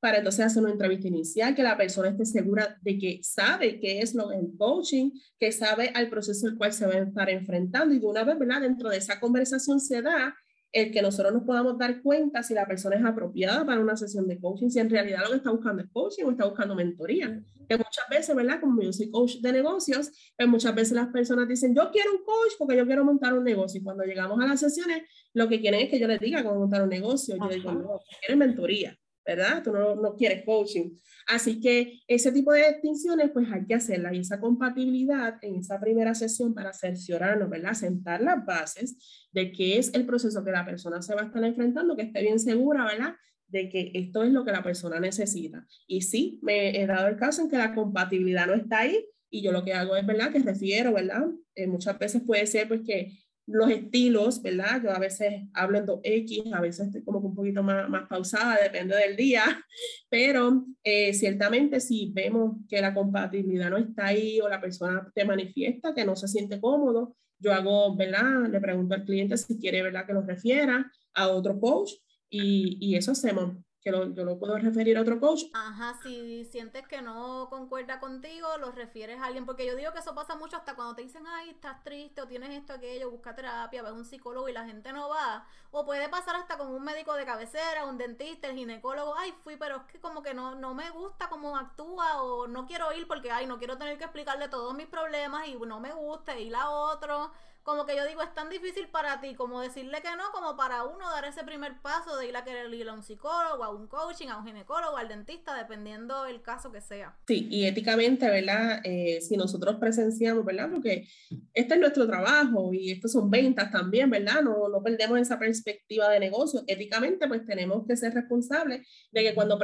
[0.00, 4.00] para entonces hacer una entrevista inicial, que la persona esté segura de que sabe qué
[4.00, 7.94] es lo del coaching, que sabe al proceso al cual se va a estar enfrentando
[7.94, 8.60] y de una vez, ¿verdad?
[8.60, 10.36] Dentro de esa conversación se da
[10.72, 14.28] el que nosotros nos podamos dar cuenta si la persona es apropiada para una sesión
[14.28, 17.42] de coaching, si en realidad lo que está buscando es coaching o está buscando mentoría.
[17.68, 18.60] Que muchas veces, ¿verdad?
[18.60, 22.24] Como yo soy coach de negocios, pues muchas veces las personas dicen, yo quiero un
[22.24, 23.80] coach porque yo quiero montar un negocio.
[23.80, 25.02] Y cuando llegamos a las sesiones,
[25.32, 27.36] lo que quieren es que yo les diga cómo montar un negocio.
[27.36, 28.96] Yo digo, no, quieren mentoría.
[29.28, 29.62] ¿Verdad?
[29.62, 30.96] Tú no, no quieres coaching.
[31.26, 35.78] Así que ese tipo de distinciones, pues hay que hacerlas y esa compatibilidad en esa
[35.78, 37.74] primera sesión para cerciorarnos, ¿verdad?
[37.74, 41.44] Sentar las bases de qué es el proceso que la persona se va a estar
[41.44, 43.14] enfrentando, que esté bien segura, ¿verdad?
[43.48, 45.66] de que esto es lo que la persona necesita.
[45.86, 49.40] Y sí, me he dado el caso en que la compatibilidad no está ahí y
[49.40, 50.30] yo lo que hago es, ¿verdad?
[50.30, 51.24] Que refiero, ¿verdad?
[51.54, 53.10] Eh, muchas veces puede ser pues que
[53.48, 54.82] los estilos, ¿verdad?
[54.82, 58.58] Yo a veces hablo en 2X, a veces estoy como un poquito más, más pausada,
[58.62, 59.42] depende del día,
[60.10, 65.24] pero eh, ciertamente si vemos que la compatibilidad no está ahí o la persona te
[65.24, 68.48] manifiesta que no se siente cómodo, yo hago, ¿verdad?
[68.50, 70.06] Le pregunto al cliente si quiere, ¿verdad?
[70.06, 71.92] Que lo refiera a otro coach
[72.28, 75.44] y, y eso hacemos que yo lo puedo referir a otro coach.
[75.54, 80.00] Ajá, si sientes que no concuerda contigo, lo refieres a alguien, porque yo digo que
[80.00, 83.34] eso pasa mucho hasta cuando te dicen, ay, estás triste o tienes esto, aquello, busca
[83.34, 85.46] terapia, ves un psicólogo y la gente no va.
[85.70, 89.56] O puede pasar hasta con un médico de cabecera, un dentista, el ginecólogo, ay, fui,
[89.56, 93.06] pero es que como que no, no me gusta cómo actúa o no quiero ir
[93.06, 96.54] porque, ay, no quiero tener que explicarle todos mis problemas y no me gusta ir
[96.56, 97.30] a otro
[97.68, 100.84] como que yo digo, es tan difícil para ti como decirle que no, como para
[100.84, 103.88] uno dar ese primer paso de ir a querer ir a un psicólogo, a un
[103.88, 107.18] coaching, a un ginecólogo, al dentista, dependiendo el caso que sea.
[107.26, 108.80] Sí, y éticamente, ¿verdad?
[108.84, 110.70] Eh, si nosotros presenciamos, ¿verdad?
[110.72, 111.06] Porque
[111.52, 114.40] este es nuestro trabajo y estos son ventas también, ¿verdad?
[114.42, 116.62] No, no perdemos esa perspectiva de negocio.
[116.66, 119.58] Éticamente, pues tenemos que ser responsables de que cuando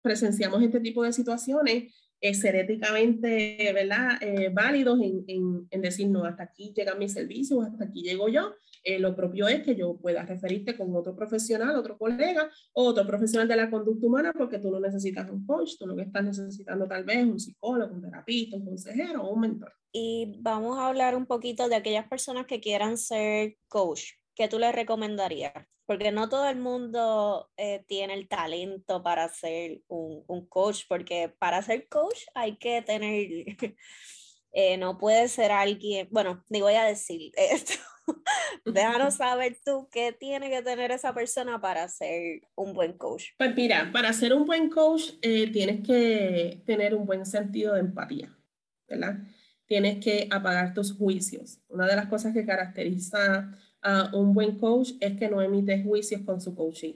[0.00, 1.92] presenciamos este tipo de situaciones,
[2.34, 4.18] ser éticamente ¿verdad?
[4.20, 8.28] Eh, válidos en, en, en, decir, no, hasta aquí llegan mis servicios, hasta aquí llego
[8.28, 8.52] yo.
[8.82, 13.48] Eh, lo propio es que yo pueda referirte con otro profesional, otro colega otro profesional
[13.48, 16.86] de la conducta humana, porque tú no necesitas un coach, tú lo que estás necesitando
[16.86, 19.72] tal vez un psicólogo, un terapista, un consejero o un mentor.
[19.92, 24.19] Y vamos a hablar un poquito de aquellas personas que quieran ser coach.
[24.40, 25.52] ¿Qué tú les recomendarías?
[25.84, 31.34] porque no todo el mundo eh, tiene el talento para ser un, un, coach, porque
[31.36, 33.26] para ser coach hay que tener,
[34.52, 37.74] eh, no puede ser alguien, bueno, ni voy a decir esto,
[38.64, 43.24] déjanos saber tú qué tiene que tener esa persona para ser un buen coach.
[43.36, 47.80] Pues mira, para ser un buen coach eh, tienes que tener un buen sentido de
[47.80, 48.32] empatía,
[48.88, 49.18] ¿verdad?
[49.66, 51.58] Tienes que apagar tus juicios.
[51.66, 53.56] Una de las cosas que caracteriza
[54.12, 56.94] un buen coach es que no emite juicios con su coaching.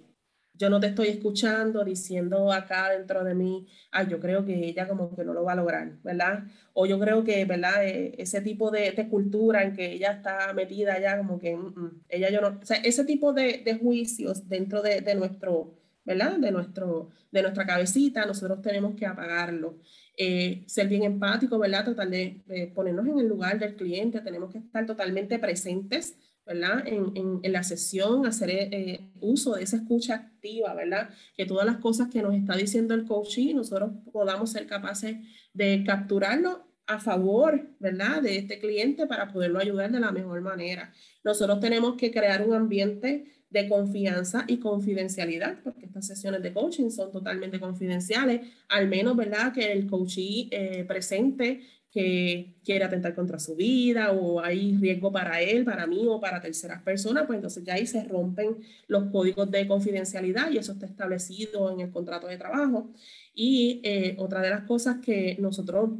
[0.56, 4.86] Yo no te estoy escuchando diciendo acá dentro de mí, ay, yo creo que ella
[4.86, 6.44] como que no lo va a lograr, ¿verdad?
[6.74, 7.84] O yo creo que, ¿verdad?
[7.84, 11.74] E, ese tipo de, de cultura en que ella está metida ya como que, mm,
[11.74, 16.38] mm, ella yo no, o ese tipo de, de juicios dentro de, de, nuestro, ¿verdad?
[16.38, 19.78] De, nuestro, de nuestra cabecita, nosotros tenemos que apagarlo.
[20.16, 21.84] Eh, ser bien empático, ¿verdad?
[21.84, 26.16] Tratar de, ponernos en el lugar del cliente, tenemos que estar totalmente presentes
[26.46, 26.86] ¿verdad?
[26.86, 31.10] En, en, la sesión, hacer eh, uso de esa escucha activa, ¿verdad?
[31.36, 35.16] Que todas las cosas que nos está diciendo el coaching, nosotros podamos ser capaces
[35.52, 38.20] de capturarlo a favor, ¿verdad?
[38.20, 40.92] De este cliente para poderlo ayudar de la mejor manera.
[41.22, 46.90] Nosotros tenemos que crear un ambiente de confianza y confidencialidad, porque estas sesiones de coaching
[46.90, 49.52] son totalmente confidenciales, al menos, ¿verdad?
[49.52, 51.62] Que el coachee eh, presente
[51.94, 56.40] que quiere atentar contra su vida o hay riesgo para él, para mí o para
[56.40, 58.56] terceras personas, pues entonces ya ahí se rompen
[58.88, 62.90] los códigos de confidencialidad y eso está establecido en el contrato de trabajo.
[63.32, 65.90] Y eh, otra de las cosas que nosotros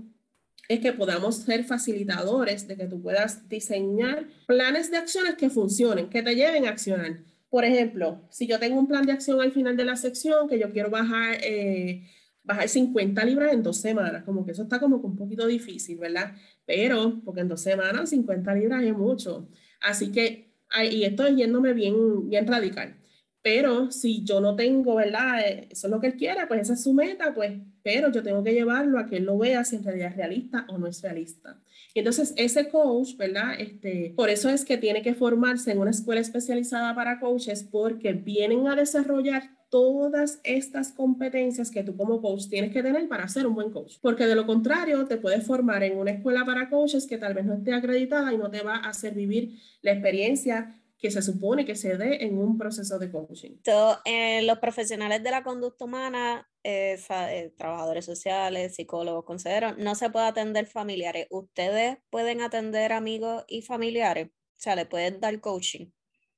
[0.68, 6.10] es que podamos ser facilitadores de que tú puedas diseñar planes de acciones que funcionen,
[6.10, 7.20] que te lleven a accionar.
[7.50, 10.58] Por ejemplo, si yo tengo un plan de acción al final de la sección que
[10.58, 12.02] yo quiero bajar eh,
[12.44, 16.34] bajar 50 libras en dos semanas, como que eso está como un poquito difícil, ¿verdad?
[16.66, 19.48] Pero, porque en dos semanas 50 libras es mucho.
[19.80, 20.52] Así que,
[20.90, 22.96] y esto es yéndome bien, bien radical.
[23.42, 25.40] Pero si yo no tengo, ¿verdad?
[25.46, 27.52] Eh, eso es lo que él quiere, pues esa es su meta, pues,
[27.82, 30.64] pero yo tengo que llevarlo a que él lo vea si en realidad es realista
[30.68, 31.60] o no es realista.
[31.92, 33.54] Y entonces ese coach, ¿verdad?
[33.58, 38.14] Este, por eso es que tiene que formarse en una escuela especializada para coaches porque
[38.14, 43.44] vienen a desarrollar todas estas competencias que tú como coach tienes que tener para ser
[43.44, 43.94] un buen coach.
[44.00, 47.44] Porque de lo contrario, te puedes formar en una escuela para coaches que tal vez
[47.44, 51.64] no esté acreditada y no te va a hacer vivir la experiencia que se supone
[51.64, 53.56] que se dé en un proceso de coaching.
[54.04, 60.08] Eh, los profesionales de la conducta humana, eh, eh, trabajadores sociales, psicólogos, consejeros, no se
[60.08, 61.26] puede atender familiares.
[61.30, 64.28] ¿Ustedes pueden atender amigos y familiares?
[64.28, 65.86] O sea, ¿le pueden dar coaching?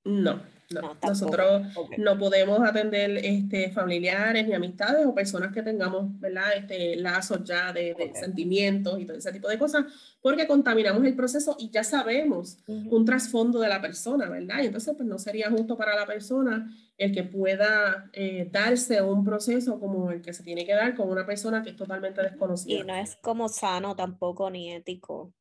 [0.05, 0.41] No,
[1.03, 1.63] nosotros
[1.99, 6.57] no podemos atender este, familiares ni amistades o personas que tengamos ¿verdad?
[6.57, 9.85] Este, lazos ya de, sentimientos y todo ese tipo de cosas,
[10.21, 14.63] porque contaminamos el proceso y ya sabemos un trasfondo de la persona, ¿verdad?
[14.63, 19.25] Y entonces pues no sería justo para la persona el que pueda eh, darse un
[19.25, 22.81] proceso como el que se tiene que dar con una persona que es totalmente desconocida.
[22.81, 25.33] Y no es como sano tampoco ni ético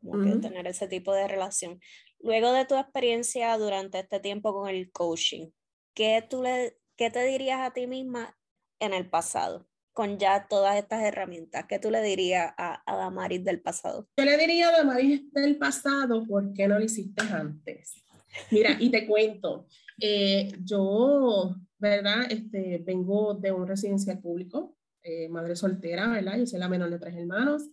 [0.00, 1.80] como que tener ese tipo de relación.
[2.22, 5.50] Luego de tu experiencia durante este tiempo con el coaching,
[5.94, 8.36] ¿qué, tú le, qué te dirías a ti misma
[8.78, 9.66] en el pasado?
[9.92, 14.08] con ya todas estas herramientas, ¿qué tú le dirías a, a Damaris del pasado?
[14.16, 18.02] Yo le diría a Damaris del pasado, ¿por qué no lo hiciste antes?
[18.50, 19.66] Mira, y te cuento,
[20.00, 22.30] eh, yo, ¿verdad?
[22.30, 26.38] Este, vengo de un residencial público, eh, madre soltera, ¿verdad?
[26.38, 27.68] Yo soy la menor de tres hermanos.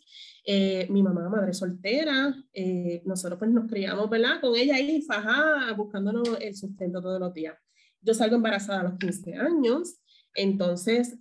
[0.45, 4.39] Eh, mi mamá, madre soltera, eh, nosotros pues nos criamos, ¿verdad?
[4.41, 7.55] Con ella ahí, fajada, buscándonos el sustento todos los días.
[8.01, 9.99] Yo salgo embarazada a los 15 años,
[10.33, 11.17] entonces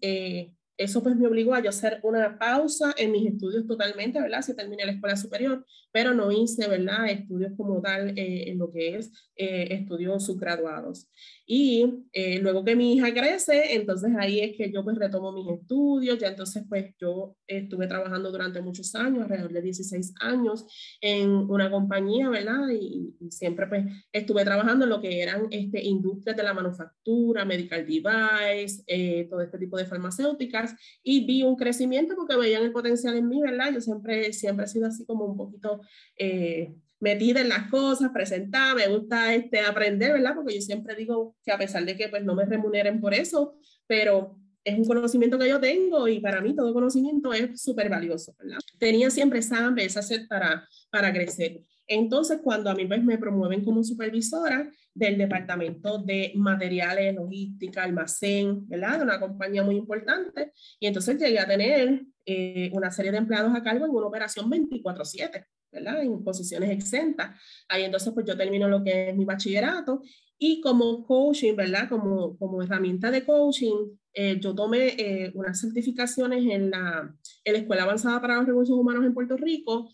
[0.76, 4.42] eso pues me obligó a yo hacer una pausa en mis estudios totalmente, ¿verdad?
[4.42, 7.08] Si terminé la escuela superior, pero no hice, ¿verdad?
[7.08, 11.08] Estudios como tal en lo que es estudios subgraduados.
[11.48, 15.48] Y eh, luego que mi hija crece, entonces ahí es que yo pues retomo mis
[15.48, 20.66] estudios, ya entonces pues yo estuve trabajando durante muchos años, alrededor de 16 años
[21.00, 22.68] en una compañía, ¿verdad?
[22.70, 27.86] Y, siempre pues estuve trabajando en lo que eran este, industrias de la manufactura, medical
[27.86, 30.65] device, eh, todo este tipo de farmacéuticas
[31.02, 33.72] y vi un crecimiento porque veían el potencial en mí, ¿verdad?
[33.72, 35.80] Yo siempre, siempre he sido así como un poquito...
[36.18, 40.34] Eh, metida en las cosas, presentar, me gusta este, aprender, ¿verdad?
[40.34, 43.58] Porque yo siempre digo que a pesar de que pues no me remuneren por eso,
[43.86, 48.34] pero es un conocimiento que yo tengo y para mí todo conocimiento es súper valioso,
[48.38, 48.58] ¿verdad?
[48.78, 51.60] Tenía siempre esa hambre, esa sed para, para crecer.
[51.86, 58.66] Entonces, cuando a mí pues, me promueven como supervisora del departamento de materiales, logística, almacén,
[58.68, 58.98] ¿verdad?
[58.98, 63.54] De una compañía muy importante, y entonces llegué a tener eh, una serie de empleados
[63.54, 65.46] a cargo en una operación 24/7.
[65.72, 66.02] ¿verdad?
[66.02, 67.38] En posiciones exentas.
[67.68, 70.00] Ahí entonces pues yo termino lo que es mi bachillerato
[70.38, 71.88] y como coaching, ¿verdad?
[71.88, 77.58] Como, como herramienta de coaching, eh, yo tomé eh, unas certificaciones en la, en la
[77.58, 79.90] Escuela Avanzada para los Recursos Humanos en Puerto Rico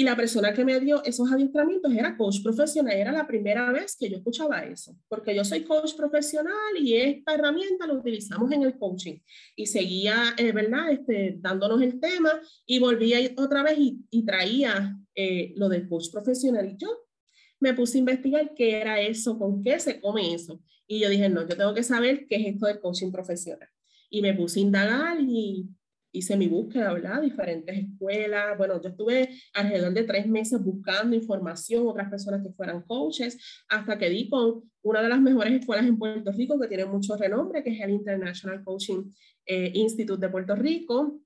[0.00, 2.96] y la persona que me dio esos adiestramientos era coach profesional.
[2.96, 7.34] Era la primera vez que yo escuchaba eso, porque yo soy coach profesional y esta
[7.34, 9.18] herramienta la utilizamos en el coaching.
[9.54, 10.90] Y seguía, eh, ¿verdad?
[10.90, 12.30] Este, dándonos el tema
[12.64, 16.66] y volvía otra vez y, y traía eh, lo del coach profesional.
[16.66, 16.88] Y yo
[17.58, 20.62] me puse a investigar qué era eso, con qué se come eso.
[20.86, 23.68] Y yo dije, no, yo tengo que saber qué es esto del coaching profesional.
[24.08, 25.68] Y me puse a indagar y
[26.12, 27.22] hice mi búsqueda, ¿verdad?
[27.22, 28.56] Diferentes escuelas.
[28.58, 33.98] Bueno, yo estuve alrededor de tres meses buscando información, otras personas que fueran coaches, hasta
[33.98, 37.62] que di con una de las mejores escuelas en Puerto Rico que tiene mucho renombre,
[37.62, 39.10] que es el International Coaching
[39.46, 41.20] eh, Institute de Puerto Rico.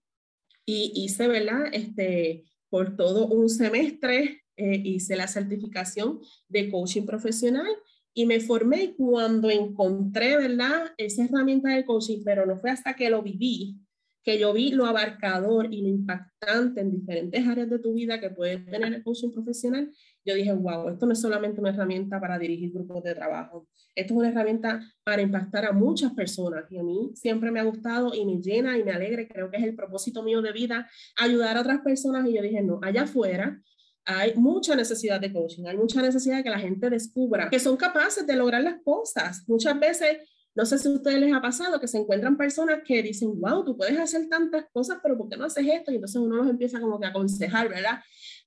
[0.66, 1.66] Y hice, ¿verdad?
[1.72, 7.66] Este, por todo un semestre eh, hice la certificación de coaching profesional
[8.14, 10.92] y me formé cuando encontré, ¿verdad?
[10.96, 13.83] Esa herramienta de coaching, pero no fue hasta que lo viví
[14.24, 18.30] que yo vi lo abarcador y lo impactante en diferentes áreas de tu vida que
[18.30, 19.92] puede tener el coaching profesional,
[20.24, 24.14] yo dije, wow, esto no es solamente una herramienta para dirigir grupos de trabajo, esto
[24.14, 28.14] es una herramienta para impactar a muchas personas y a mí siempre me ha gustado
[28.14, 31.58] y me llena y me alegra, creo que es el propósito mío de vida, ayudar
[31.58, 33.60] a otras personas y yo dije, no, allá afuera
[34.06, 37.76] hay mucha necesidad de coaching, hay mucha necesidad de que la gente descubra que son
[37.76, 39.44] capaces de lograr las cosas.
[39.48, 40.18] Muchas veces
[40.54, 43.64] no sé si a ustedes les ha pasado que se encuentran personas que dicen, wow,
[43.64, 45.90] tú puedes hacer tantas cosas, pero ¿por qué no haces esto?
[45.90, 48.00] Y entonces uno los empieza como que a aconsejar, ¿verdad?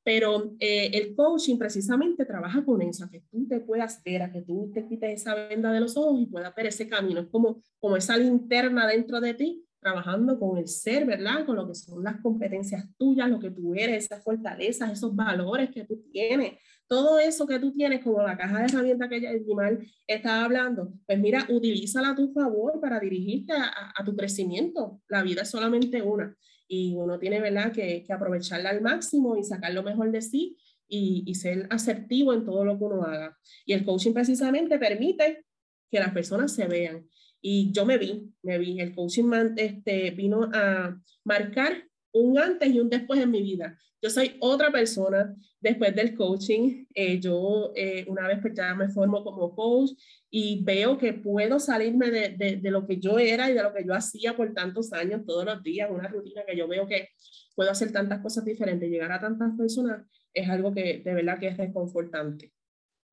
[0.03, 4.31] Pero eh, el coaching precisamente trabaja con eso, a que tú te puedas ver, a
[4.31, 7.19] que tú te quites esa venda de los ojos y puedas ver ese camino.
[7.19, 11.45] Es como, como esa linterna dentro de ti, trabajando con el ser, ¿verdad?
[11.45, 15.69] Con lo que son las competencias tuyas, lo que tú eres, esas fortalezas, esos valores
[15.71, 16.53] que tú tienes,
[16.88, 21.19] todo eso que tú tienes como la caja de herramientas que Jimal estaba hablando, pues
[21.19, 25.02] mira, utilízala a tu favor para dirigirte a, tu crecimiento.
[25.08, 26.36] La vida es solamente una
[26.67, 31.23] y uno tiene, ¿verdad?, que, aprovecharla al máximo y sacar lo mejor de sí y,
[31.26, 33.38] y, ser asertivo en todo lo que uno haga.
[33.65, 35.45] Y el coaching precisamente permite
[35.91, 37.08] que las personas se vean.
[37.41, 41.87] Y yo me vi, me vi, el coaching este, vino a marcar
[42.17, 43.77] un antes y un después en mi vida.
[44.01, 46.85] Yo soy otra persona después del coaching.
[46.93, 49.91] Eh, yo eh, una vez pues ya me formo como coach
[50.29, 53.85] y veo que puedo salirme de, de, lo que yo era y de lo que
[53.85, 57.09] yo hacía por tantos años, todos los días, una rutina que yo veo que
[57.55, 61.47] puedo hacer tantas cosas diferentes, llegar a tantas personas, es algo que de verdad que
[61.47, 62.53] es reconfortante.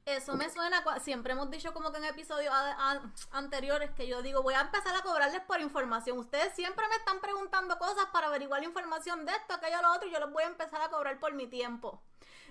[0.07, 2.53] Eso me suena, siempre hemos dicho como que en episodios
[3.31, 6.19] anteriores que yo digo, voy a empezar a cobrarles por información.
[6.19, 10.07] Ustedes siempre me están preguntando cosas para averiguar la información de esto, aquello, lo otro,
[10.07, 12.03] y yo les voy a empezar a cobrar por mi tiempo.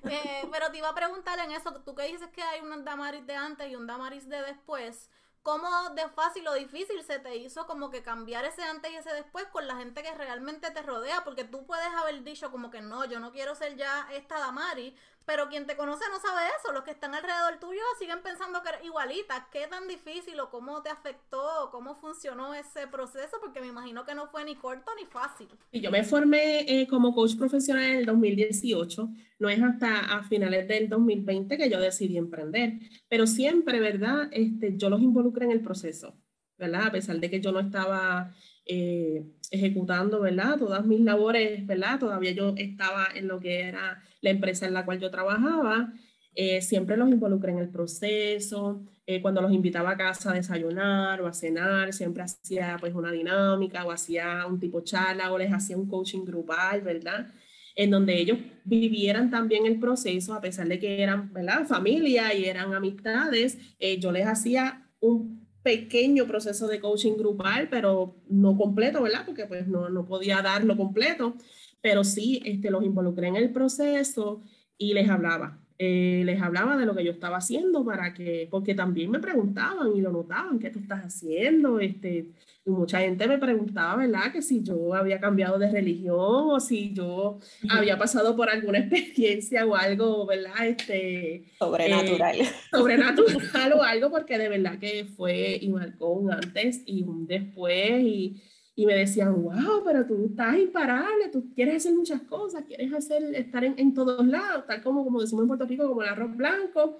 [0.04, 3.26] Eh, pero te iba a preguntar en eso, tú que dices que hay un Damaris
[3.28, 5.12] de antes y un Damaris de después,
[5.44, 9.14] ¿cómo de fácil o difícil se te hizo como que cambiar ese antes y ese
[9.14, 11.24] después con la gente que realmente te rodea?
[11.24, 14.94] Porque tú puedes haber dicho como que no, yo no quiero ser ya esta Damaris,
[15.26, 16.74] pero quien te conoce no sabe eso.
[16.74, 19.48] Los que están alrededor tuyo siguen pensando que eres igualita.
[19.52, 23.38] ¿Qué tan difícil o cómo te afectó cómo funcionó ese proceso?
[23.42, 25.48] Porque me imagino que no fue ni corto ni fácil.
[25.72, 29.10] Y yo me formé eh, como coach profesional en el 2018.
[29.40, 32.80] No es hasta a finales del 2020 que yo decidí emprender.
[33.08, 34.30] Pero siempre, ¿verdad?
[34.32, 36.16] Este, yo los involucré en el proceso,
[36.58, 36.88] ¿verdad?
[36.88, 38.34] A pesar de que yo no estaba
[38.66, 40.58] eh, ejecutando, ¿verdad?
[40.58, 42.00] Todas mis labores, ¿verdad?
[42.00, 45.94] Todavía yo estaba en lo que era la empresa en la cual yo trabajaba.
[46.36, 51.22] Eh, siempre los involucré en el proceso, eh, cuando los invitaba a casa a desayunar
[51.22, 55.54] o a cenar, siempre hacía pues una dinámica o hacía un tipo charla o les
[55.54, 57.28] hacía un coaching grupal, ¿verdad?
[57.76, 61.68] En donde ellos vivieran también el proceso, a pesar de que eran, ¿verdad?
[61.68, 63.58] Familia y eran amistades,
[64.00, 69.26] yo les hacía un pequeño proceso de coaching grupal, pero no completo, ¿verdad?
[69.26, 71.36] Porque pues no, no podía darlo completo,
[71.82, 74.42] pero sí este, los involucré en el proceso
[74.78, 75.63] y les hablaba.
[75.80, 79.96] Eh, les hablaba de lo que yo estaba haciendo para que, porque también me preguntaban
[79.96, 81.80] y lo notaban, ¿qué tú estás haciendo?
[81.80, 82.28] Este,
[82.66, 84.32] y mucha gente me preguntaba, ¿verdad?
[84.32, 89.66] Que si yo había cambiado de religión o si yo había pasado por alguna experiencia
[89.66, 90.68] o algo, ¿verdad?
[90.68, 92.40] Este, sobrenatural.
[92.40, 97.26] Eh, sobrenatural o algo, porque de verdad que fue y marcó un antes y un
[97.26, 98.42] después y,
[98.76, 103.24] y me decían, wow, pero tú estás imparable, tú quieres hacer muchas cosas, quieres hacer,
[103.36, 106.36] estar en, en todos lados, tal como, como decimos en Puerto Rico, como el arroz
[106.36, 106.98] blanco.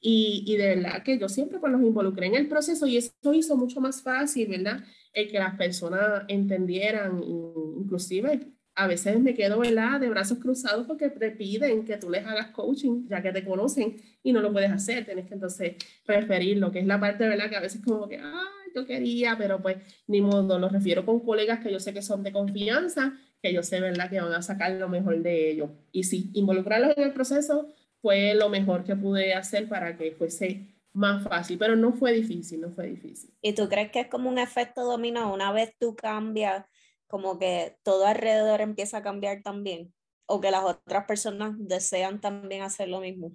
[0.00, 3.12] Y, y, de verdad que yo siempre pues los involucré en el proceso y eso
[3.32, 4.84] hizo mucho más fácil, ¿verdad?
[5.16, 9.98] el que las personas entendieran, inclusive a veces me quedo ¿verdad?
[9.98, 13.96] de brazos cruzados porque te piden que tú les hagas coaching, ya que te conocen
[14.22, 17.48] y no lo puedes hacer, tienes que entonces preferirlo, que es la parte ¿verdad?
[17.48, 18.44] que a veces como que, ah,
[18.76, 22.22] yo quería, pero pues ni modo, lo refiero con colegas que yo sé que son
[22.22, 24.10] de confianza, que yo sé ¿verdad?
[24.10, 25.70] que van a sacar lo mejor de ellos.
[25.92, 27.68] Y sí, involucrarlos en el proceso
[28.02, 32.60] fue lo mejor que pude hacer para que fuese más fácil, pero no fue difícil,
[32.60, 33.30] no fue difícil.
[33.42, 35.32] ¿Y tú crees que es como un efecto dominó?
[35.32, 36.64] Una vez tú cambias,
[37.06, 39.92] como que todo alrededor empieza a cambiar también,
[40.26, 43.32] o que las otras personas desean también hacer lo mismo.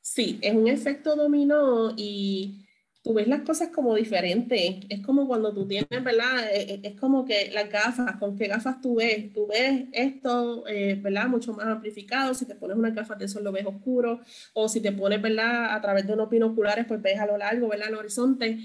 [0.00, 2.65] Sí, es un efecto dominó y
[3.06, 4.78] tú ves las cosas como diferentes.
[4.88, 6.48] Es como cuando tú tienes, ¿verdad?
[6.52, 9.32] Eh, eh, es como que las gafas, con qué gafas tú ves.
[9.32, 11.28] Tú ves esto, eh, ¿verdad?
[11.28, 12.34] Mucho más amplificado.
[12.34, 14.22] Si te pones unas gafas de sol lo ves oscuro.
[14.54, 15.72] O si te pones, ¿verdad?
[15.72, 17.86] A través de unos binoculares, pues ves a lo largo, ¿verdad?
[17.86, 18.58] Al horizonte.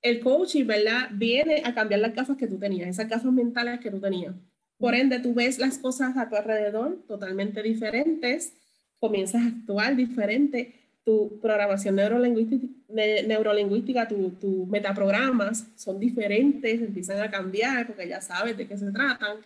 [0.00, 1.10] El coaching, ¿verdad?
[1.12, 4.34] Viene a cambiar las gafas que tú tenías, esas gafas mentales que tú tenías.
[4.76, 8.54] Por ende, tú ves las cosas a tu alrededor totalmente diferentes,
[8.98, 12.66] comienzas a actuar diferente tu programación neurolingüística,
[13.26, 18.92] neurolingüística tus tu metaprogramas son diferentes, empiezan a cambiar porque ya sabes de qué se
[18.92, 19.38] tratan.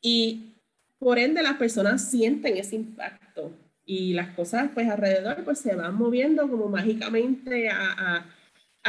[0.00, 0.54] Y
[0.98, 3.52] por ende las personas sienten ese impacto
[3.84, 8.26] y las cosas pues alrededor pues se van moviendo como mágicamente a a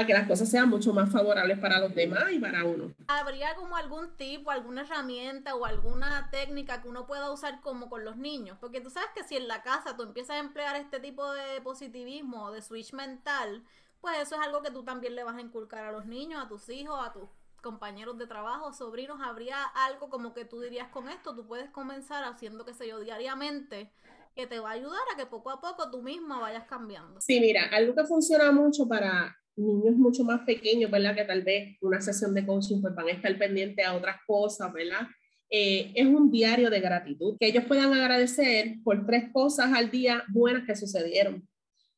[0.04, 2.92] que las cosas sean mucho más favorables para los demás y para uno.
[3.08, 8.04] ¿Habría como algún tipo, alguna herramienta o alguna técnica que uno pueda usar como con
[8.04, 8.58] los niños?
[8.60, 11.62] Porque tú sabes que si en la casa tú empiezas a emplear este tipo de
[11.62, 13.64] positivismo, de switch mental,
[14.02, 16.48] pues eso es algo que tú también le vas a inculcar a los niños, a
[16.50, 17.30] tus hijos, a tus
[17.62, 22.24] compañeros de trabajo, sobrinos, habría algo como que tú dirías con esto, tú puedes comenzar
[22.24, 23.92] haciendo, qué sé yo, diariamente,
[24.36, 27.22] que te va a ayudar a que poco a poco tú misma vayas cambiando.
[27.22, 31.16] Sí, mira, algo que funciona mucho para niños mucho más pequeños, ¿verdad?
[31.16, 34.72] Que tal vez una sesión de coaching pues van a estar pendientes a otras cosas,
[34.74, 35.08] ¿verdad?
[35.50, 40.24] Eh, es un diario de gratitud, que ellos puedan agradecer por tres cosas al día
[40.30, 41.48] buenas que sucedieron.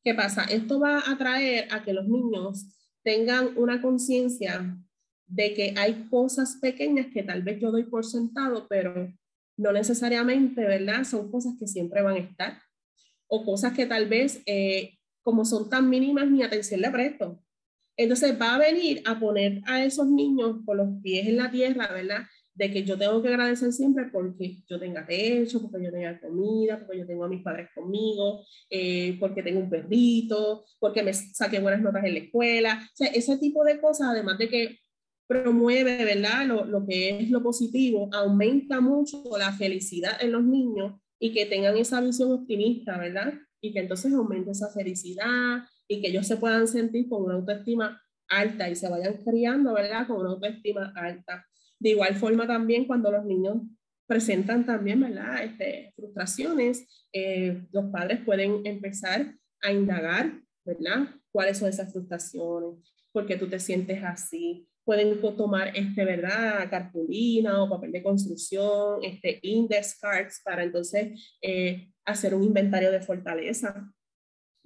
[0.04, 0.44] ¿Qué pasa?
[0.44, 2.66] Esto va a traer a que los niños
[3.02, 4.76] tengan una conciencia
[5.26, 9.12] de que hay cosas pequeñas que tal vez yo doy por sentado, pero
[9.56, 11.04] no necesariamente, ¿verdad?
[11.04, 12.62] Son cosas que siempre van a estar.
[13.26, 17.42] O cosas que tal vez, eh, como son tan mínimas, ni atención le presto.
[17.98, 21.88] Entonces va a venir a poner a esos niños con los pies en la tierra,
[21.92, 22.22] ¿verdad?
[22.54, 26.78] De que yo tengo que agradecer siempre porque yo tenga techo, porque yo tenga comida,
[26.78, 31.58] porque yo tengo a mis padres conmigo, eh, porque tengo un perrito, porque me saqué
[31.58, 32.80] buenas notas en la escuela.
[32.80, 34.78] O sea, ese tipo de cosas, además de que
[35.26, 36.46] promueve, ¿verdad?
[36.46, 41.46] Lo, lo que es lo positivo, aumenta mucho la felicidad en los niños y que
[41.46, 43.34] tengan esa visión optimista, ¿verdad?
[43.60, 48.00] y que entonces aumente esa felicidad y que ellos se puedan sentir con una autoestima
[48.28, 50.06] alta y se vayan criando, ¿verdad?
[50.06, 51.46] Con una autoestima alta.
[51.80, 53.62] De igual forma también cuando los niños
[54.06, 55.44] presentan también, ¿verdad?
[55.44, 61.08] Este, frustraciones, eh, los padres pueden empezar a indagar, ¿verdad?
[61.30, 62.78] ¿Cuáles son esas frustraciones?
[63.12, 64.66] ¿Por qué tú te sientes así?
[64.84, 66.70] Pueden tomar, este, ¿verdad?
[66.70, 73.02] Cartulina o papel de construcción, este, index cards para entonces eh, hacer un inventario de
[73.02, 73.92] fortaleza,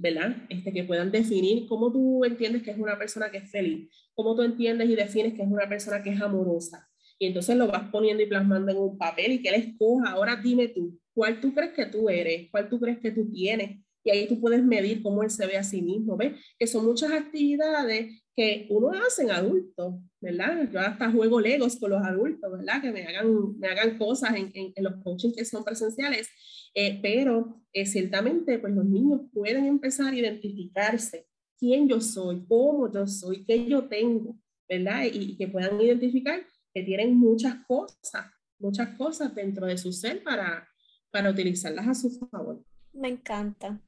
[0.02, 0.36] ¿verdad?
[0.48, 4.34] Este, que puedan definir cómo tú entiendes que es una persona que es feliz, cómo
[4.34, 6.88] tú entiendes y defines que es una persona que es amorosa.
[7.20, 10.10] Y entonces lo vas poniendo y plasmando en un papel y que él escoja.
[10.10, 12.50] Ahora dime tú, ¿cuál tú crees que tú eres?
[12.50, 13.78] ¿Cuál tú crees que tú tienes?
[14.04, 16.32] Y ahí tú puedes medir cómo él se ve a sí mismo, ¿ves?
[16.58, 20.68] Que son muchas actividades que uno hace en adultos, ¿verdad?
[20.72, 22.82] Yo hasta juego legos con los adultos, ¿verdad?
[22.82, 26.28] Que me hagan, me hagan cosas en, los coaching que son presenciales,
[26.74, 31.26] eh, pero eh, ciertamente pues los niños pueden empezar a identificarse
[31.58, 34.36] quién yo soy, cómo yo soy, qué yo tengo,
[34.68, 35.04] ¿verdad?
[35.04, 36.44] Y, y que puedan identificar
[36.74, 38.26] que tienen muchas cosas,
[38.58, 40.68] muchas cosas dentro de su ser para,
[41.10, 42.64] para utilizarlas a su favor.
[42.92, 43.80] Me encanta.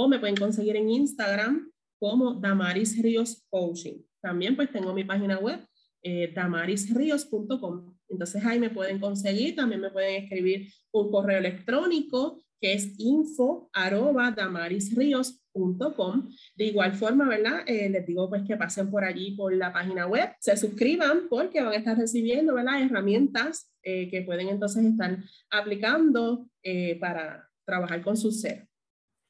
[0.00, 4.00] o me pueden conseguir en Instagram como Damaris Ríos Coaching.
[4.22, 5.58] También pues tengo mi página web,
[6.04, 7.96] eh, damarisríos.com.
[8.08, 13.68] Entonces ahí me pueden conseguir, también me pueden escribir un correo electrónico que es info
[13.74, 16.28] damarisríos.com.
[16.54, 17.62] De igual forma, ¿verdad?
[17.66, 21.60] Eh, les digo pues que pasen por allí por la página web, se suscriban porque
[21.60, 22.80] van a estar recibiendo, ¿verdad?
[22.80, 25.18] Herramientas eh, que pueden entonces estar
[25.50, 28.67] aplicando eh, para trabajar con su ser.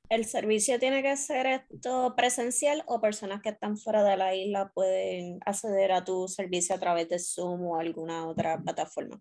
[0.09, 4.71] ¿El servicio tiene que ser esto presencial o personas que están fuera de la isla
[4.73, 9.21] pueden acceder a tu servicio a través de Zoom o alguna otra plataforma?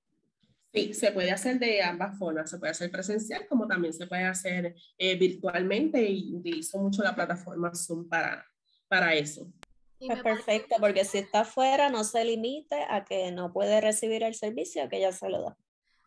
[0.73, 2.49] Sí, se puede hacer de ambas formas.
[2.49, 7.15] Se puede hacer presencial como también se puede hacer eh, virtualmente y utilizo mucho la
[7.15, 8.45] plataforma Zoom para,
[8.87, 9.51] para eso.
[9.99, 14.35] Pues perfecto, porque si está fuera no se limite a que no puede recibir el
[14.35, 15.57] servicio, que ya se lo da.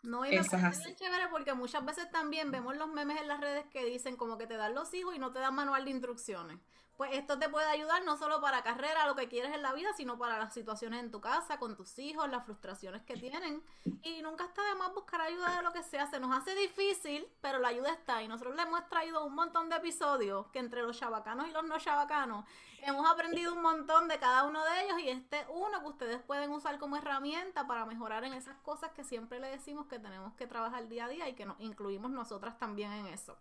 [0.03, 3.40] No, y me parece bien chévere porque muchas veces también vemos los memes en las
[3.40, 5.90] redes que dicen como que te dan los hijos y no te dan manual de
[5.90, 6.59] instrucciones.
[7.01, 9.88] Pues esto te puede ayudar no solo para carrera, lo que quieres en la vida,
[9.96, 13.62] sino para las situaciones en tu casa, con tus hijos, las frustraciones que tienen.
[14.03, 16.07] Y nunca está de más buscar ayuda de lo que sea.
[16.09, 18.22] Se nos hace difícil, pero la ayuda está.
[18.22, 21.64] Y nosotros le hemos traído un montón de episodios que entre los chabacanos y los
[21.64, 22.44] no chabacanos
[22.87, 26.51] hemos aprendido un montón de cada uno de ellos y este uno que ustedes pueden
[26.51, 30.47] usar como herramienta para mejorar en esas cosas que siempre le decimos que tenemos que
[30.47, 33.37] trabajar día a día y que nos incluimos nosotras también en eso.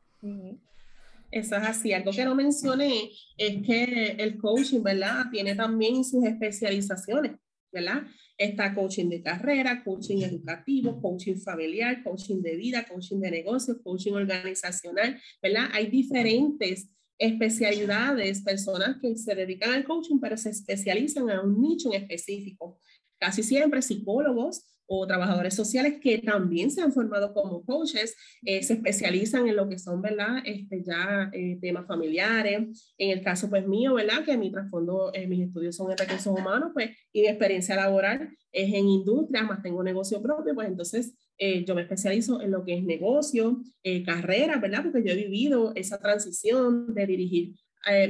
[1.32, 1.94] Eso es así.
[1.94, 5.26] Algo que no mencioné es que el coaching, ¿verdad?
[5.32, 7.34] Tiene también sus especializaciones,
[7.72, 8.04] ¿verdad?
[8.38, 14.14] Está coaching de carrera, coaching educativo, coaching familiar, coaching de vida, coaching de negocios, coaching
[14.14, 15.70] organizacional, ¿verdad?
[15.74, 21.94] Hay diferentes especialidades, personas que se dedican al coaching, pero se especializan en un nicho
[21.94, 22.80] en específico.
[23.20, 28.74] Casi siempre psicólogos o trabajadores sociales que también se han formado como coaches, eh, se
[28.74, 30.38] especializan en lo que son, ¿verdad?
[30.44, 32.94] Este, ya eh, temas familiares.
[32.98, 34.26] En el caso, pues mío, ¿verdad?
[34.26, 38.30] Que mi trasfondo, eh, mis estudios son en recursos humanos, pues, y mi experiencia laboral
[38.52, 42.78] es en industria, más tengo negocio propio, pues entonces yo me especializo en lo que
[42.78, 43.62] es negocio,
[44.06, 44.84] carrera, ¿verdad?
[44.84, 47.56] Porque yo he vivido esa transición de dirigir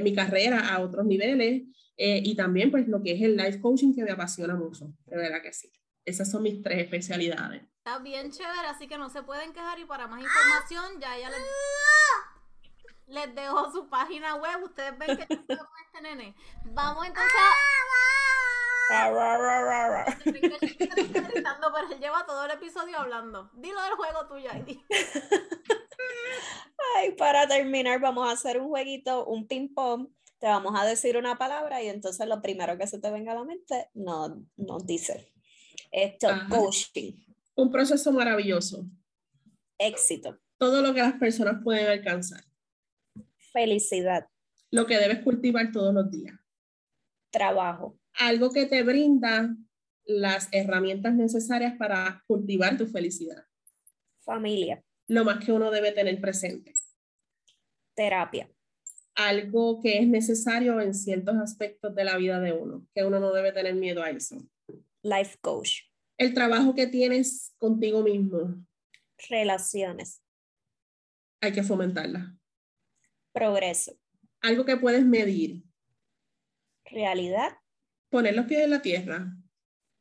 [0.02, 1.62] mi carrera a otros niveles
[1.96, 5.42] y también pues lo que es el life coaching que me apasiona mucho, de verdad
[5.42, 5.70] que sí.
[6.04, 7.62] Esas son mis tres especialidades.
[7.78, 11.30] Está bien chévere, así que no se pueden quejar y para más información ya ella
[13.06, 14.64] les, dejo su página web.
[14.64, 16.34] Ustedes ven que con este nene.
[16.66, 17.32] Vamos entonces.
[21.28, 23.50] Gritando, pero él lleva todo el episodio hablando.
[23.54, 24.84] Dilo del juego tuyo, Heidi.
[26.96, 30.08] Ay, para terminar, vamos a hacer un jueguito, un ping-pong.
[30.38, 33.34] Te vamos a decir una palabra y entonces lo primero que se te venga a
[33.34, 35.32] la mente nos no dice.
[35.90, 37.12] Esto, coaching.
[37.54, 38.86] Un proceso maravilloso.
[39.76, 40.38] Éxito.
[40.56, 42.42] Todo lo que las personas pueden alcanzar.
[43.52, 44.28] Felicidad.
[44.70, 46.38] Lo que debes cultivar todos los días.
[47.30, 47.99] Trabajo.
[48.14, 49.54] Algo que te brinda
[50.04, 53.44] las herramientas necesarias para cultivar tu felicidad.
[54.20, 54.82] Familia.
[55.08, 56.74] Lo más que uno debe tener presente.
[57.94, 58.50] Terapia.
[59.14, 63.32] Algo que es necesario en ciertos aspectos de la vida de uno, que uno no
[63.32, 64.36] debe tener miedo a eso.
[65.02, 65.82] Life coach.
[66.16, 68.64] El trabajo que tienes contigo mismo.
[69.28, 70.22] Relaciones.
[71.40, 72.36] Hay que fomentarla.
[73.32, 73.98] Progreso.
[74.40, 75.64] Algo que puedes medir.
[76.84, 77.59] Realidad.
[78.10, 79.36] Poner los pies en la tierra.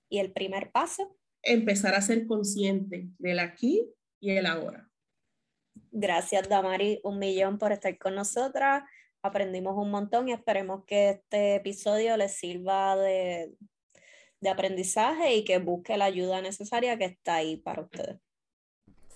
[0.10, 1.16] Y el primer paso.
[1.41, 3.88] Empezar a ser consciente del aquí
[4.20, 4.89] y el ahora.
[5.91, 8.84] Gracias, Damari, un millón por estar con nosotras.
[9.22, 13.53] Aprendimos un montón y esperemos que este episodio les sirva de,
[14.41, 18.20] de aprendizaje y que busque la ayuda necesaria que está ahí para ustedes.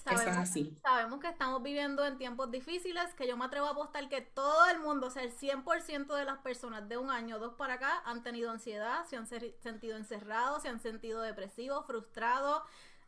[0.04, 0.50] Sabemos,
[0.82, 4.66] sabemos, que estamos viviendo en tiempos difíciles, que yo me atrevo a apostar que todo
[4.70, 7.76] el mundo, o sea, el 100% de las personas de un año o dos para
[7.76, 12.64] acá han tenido ansiedad, se han sentido encerrados, se han sentido depresivos, frustrados,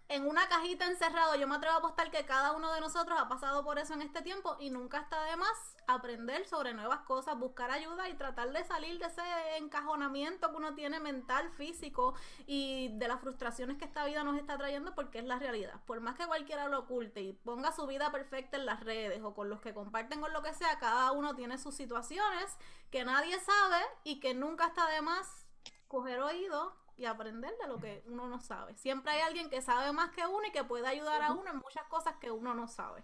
[0.08, 1.36] en una cajita encerrado.
[1.36, 4.02] Yo me atrevo a apostar que cada uno de nosotros ha pasado por eso en
[4.02, 8.52] este tiempo y nunca está de más aprender sobre nuevas cosas, buscar ayuda y tratar
[8.52, 9.22] de salir de ese
[9.58, 12.16] encajonamiento que uno tiene mental, físico
[12.48, 15.82] y de las frustraciones que esta vida nos está trayendo porque es la realidad.
[15.86, 19.34] Por más que cualquiera lo oculte y ponga su vida perfecta en las redes o
[19.34, 22.58] con los que comparten con lo que sea, cada uno tiene sus situaciones
[22.92, 25.46] que nadie sabe y que nunca está de más
[25.88, 28.76] coger oído y aprender de lo que uno no sabe.
[28.76, 31.58] Siempre hay alguien que sabe más que uno y que puede ayudar a uno en
[31.58, 33.04] muchas cosas que uno no sabe.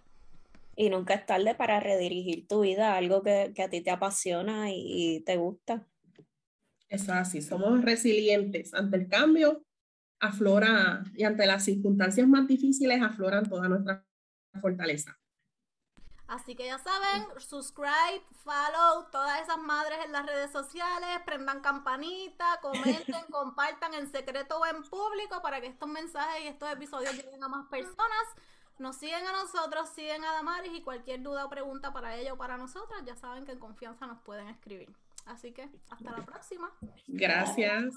[0.75, 4.71] Y nunca es tarde para redirigir tu vida a algo que, a ti te apasiona
[4.71, 5.85] y, te gusta.
[6.87, 9.65] Es así, somos resilientes ante el cambio,
[10.19, 14.05] aflora y ante las circunstancias más difíciles afloran toda nuestra
[14.59, 15.20] fortaleza.
[16.31, 22.57] Así que ya saben, subscribe, follow todas esas madres en las redes sociales, prendan campanita,
[22.61, 27.43] comenten, compartan en secreto o en público para que estos mensajes y estos episodios lleguen
[27.43, 28.23] a más personas.
[28.79, 32.37] Nos siguen a nosotros, siguen a Damaris y cualquier duda o pregunta para ella o
[32.37, 34.95] para nosotras, ya saben que en confianza nos pueden escribir.
[35.25, 36.71] Así que hasta la próxima.
[37.07, 37.93] Gracias.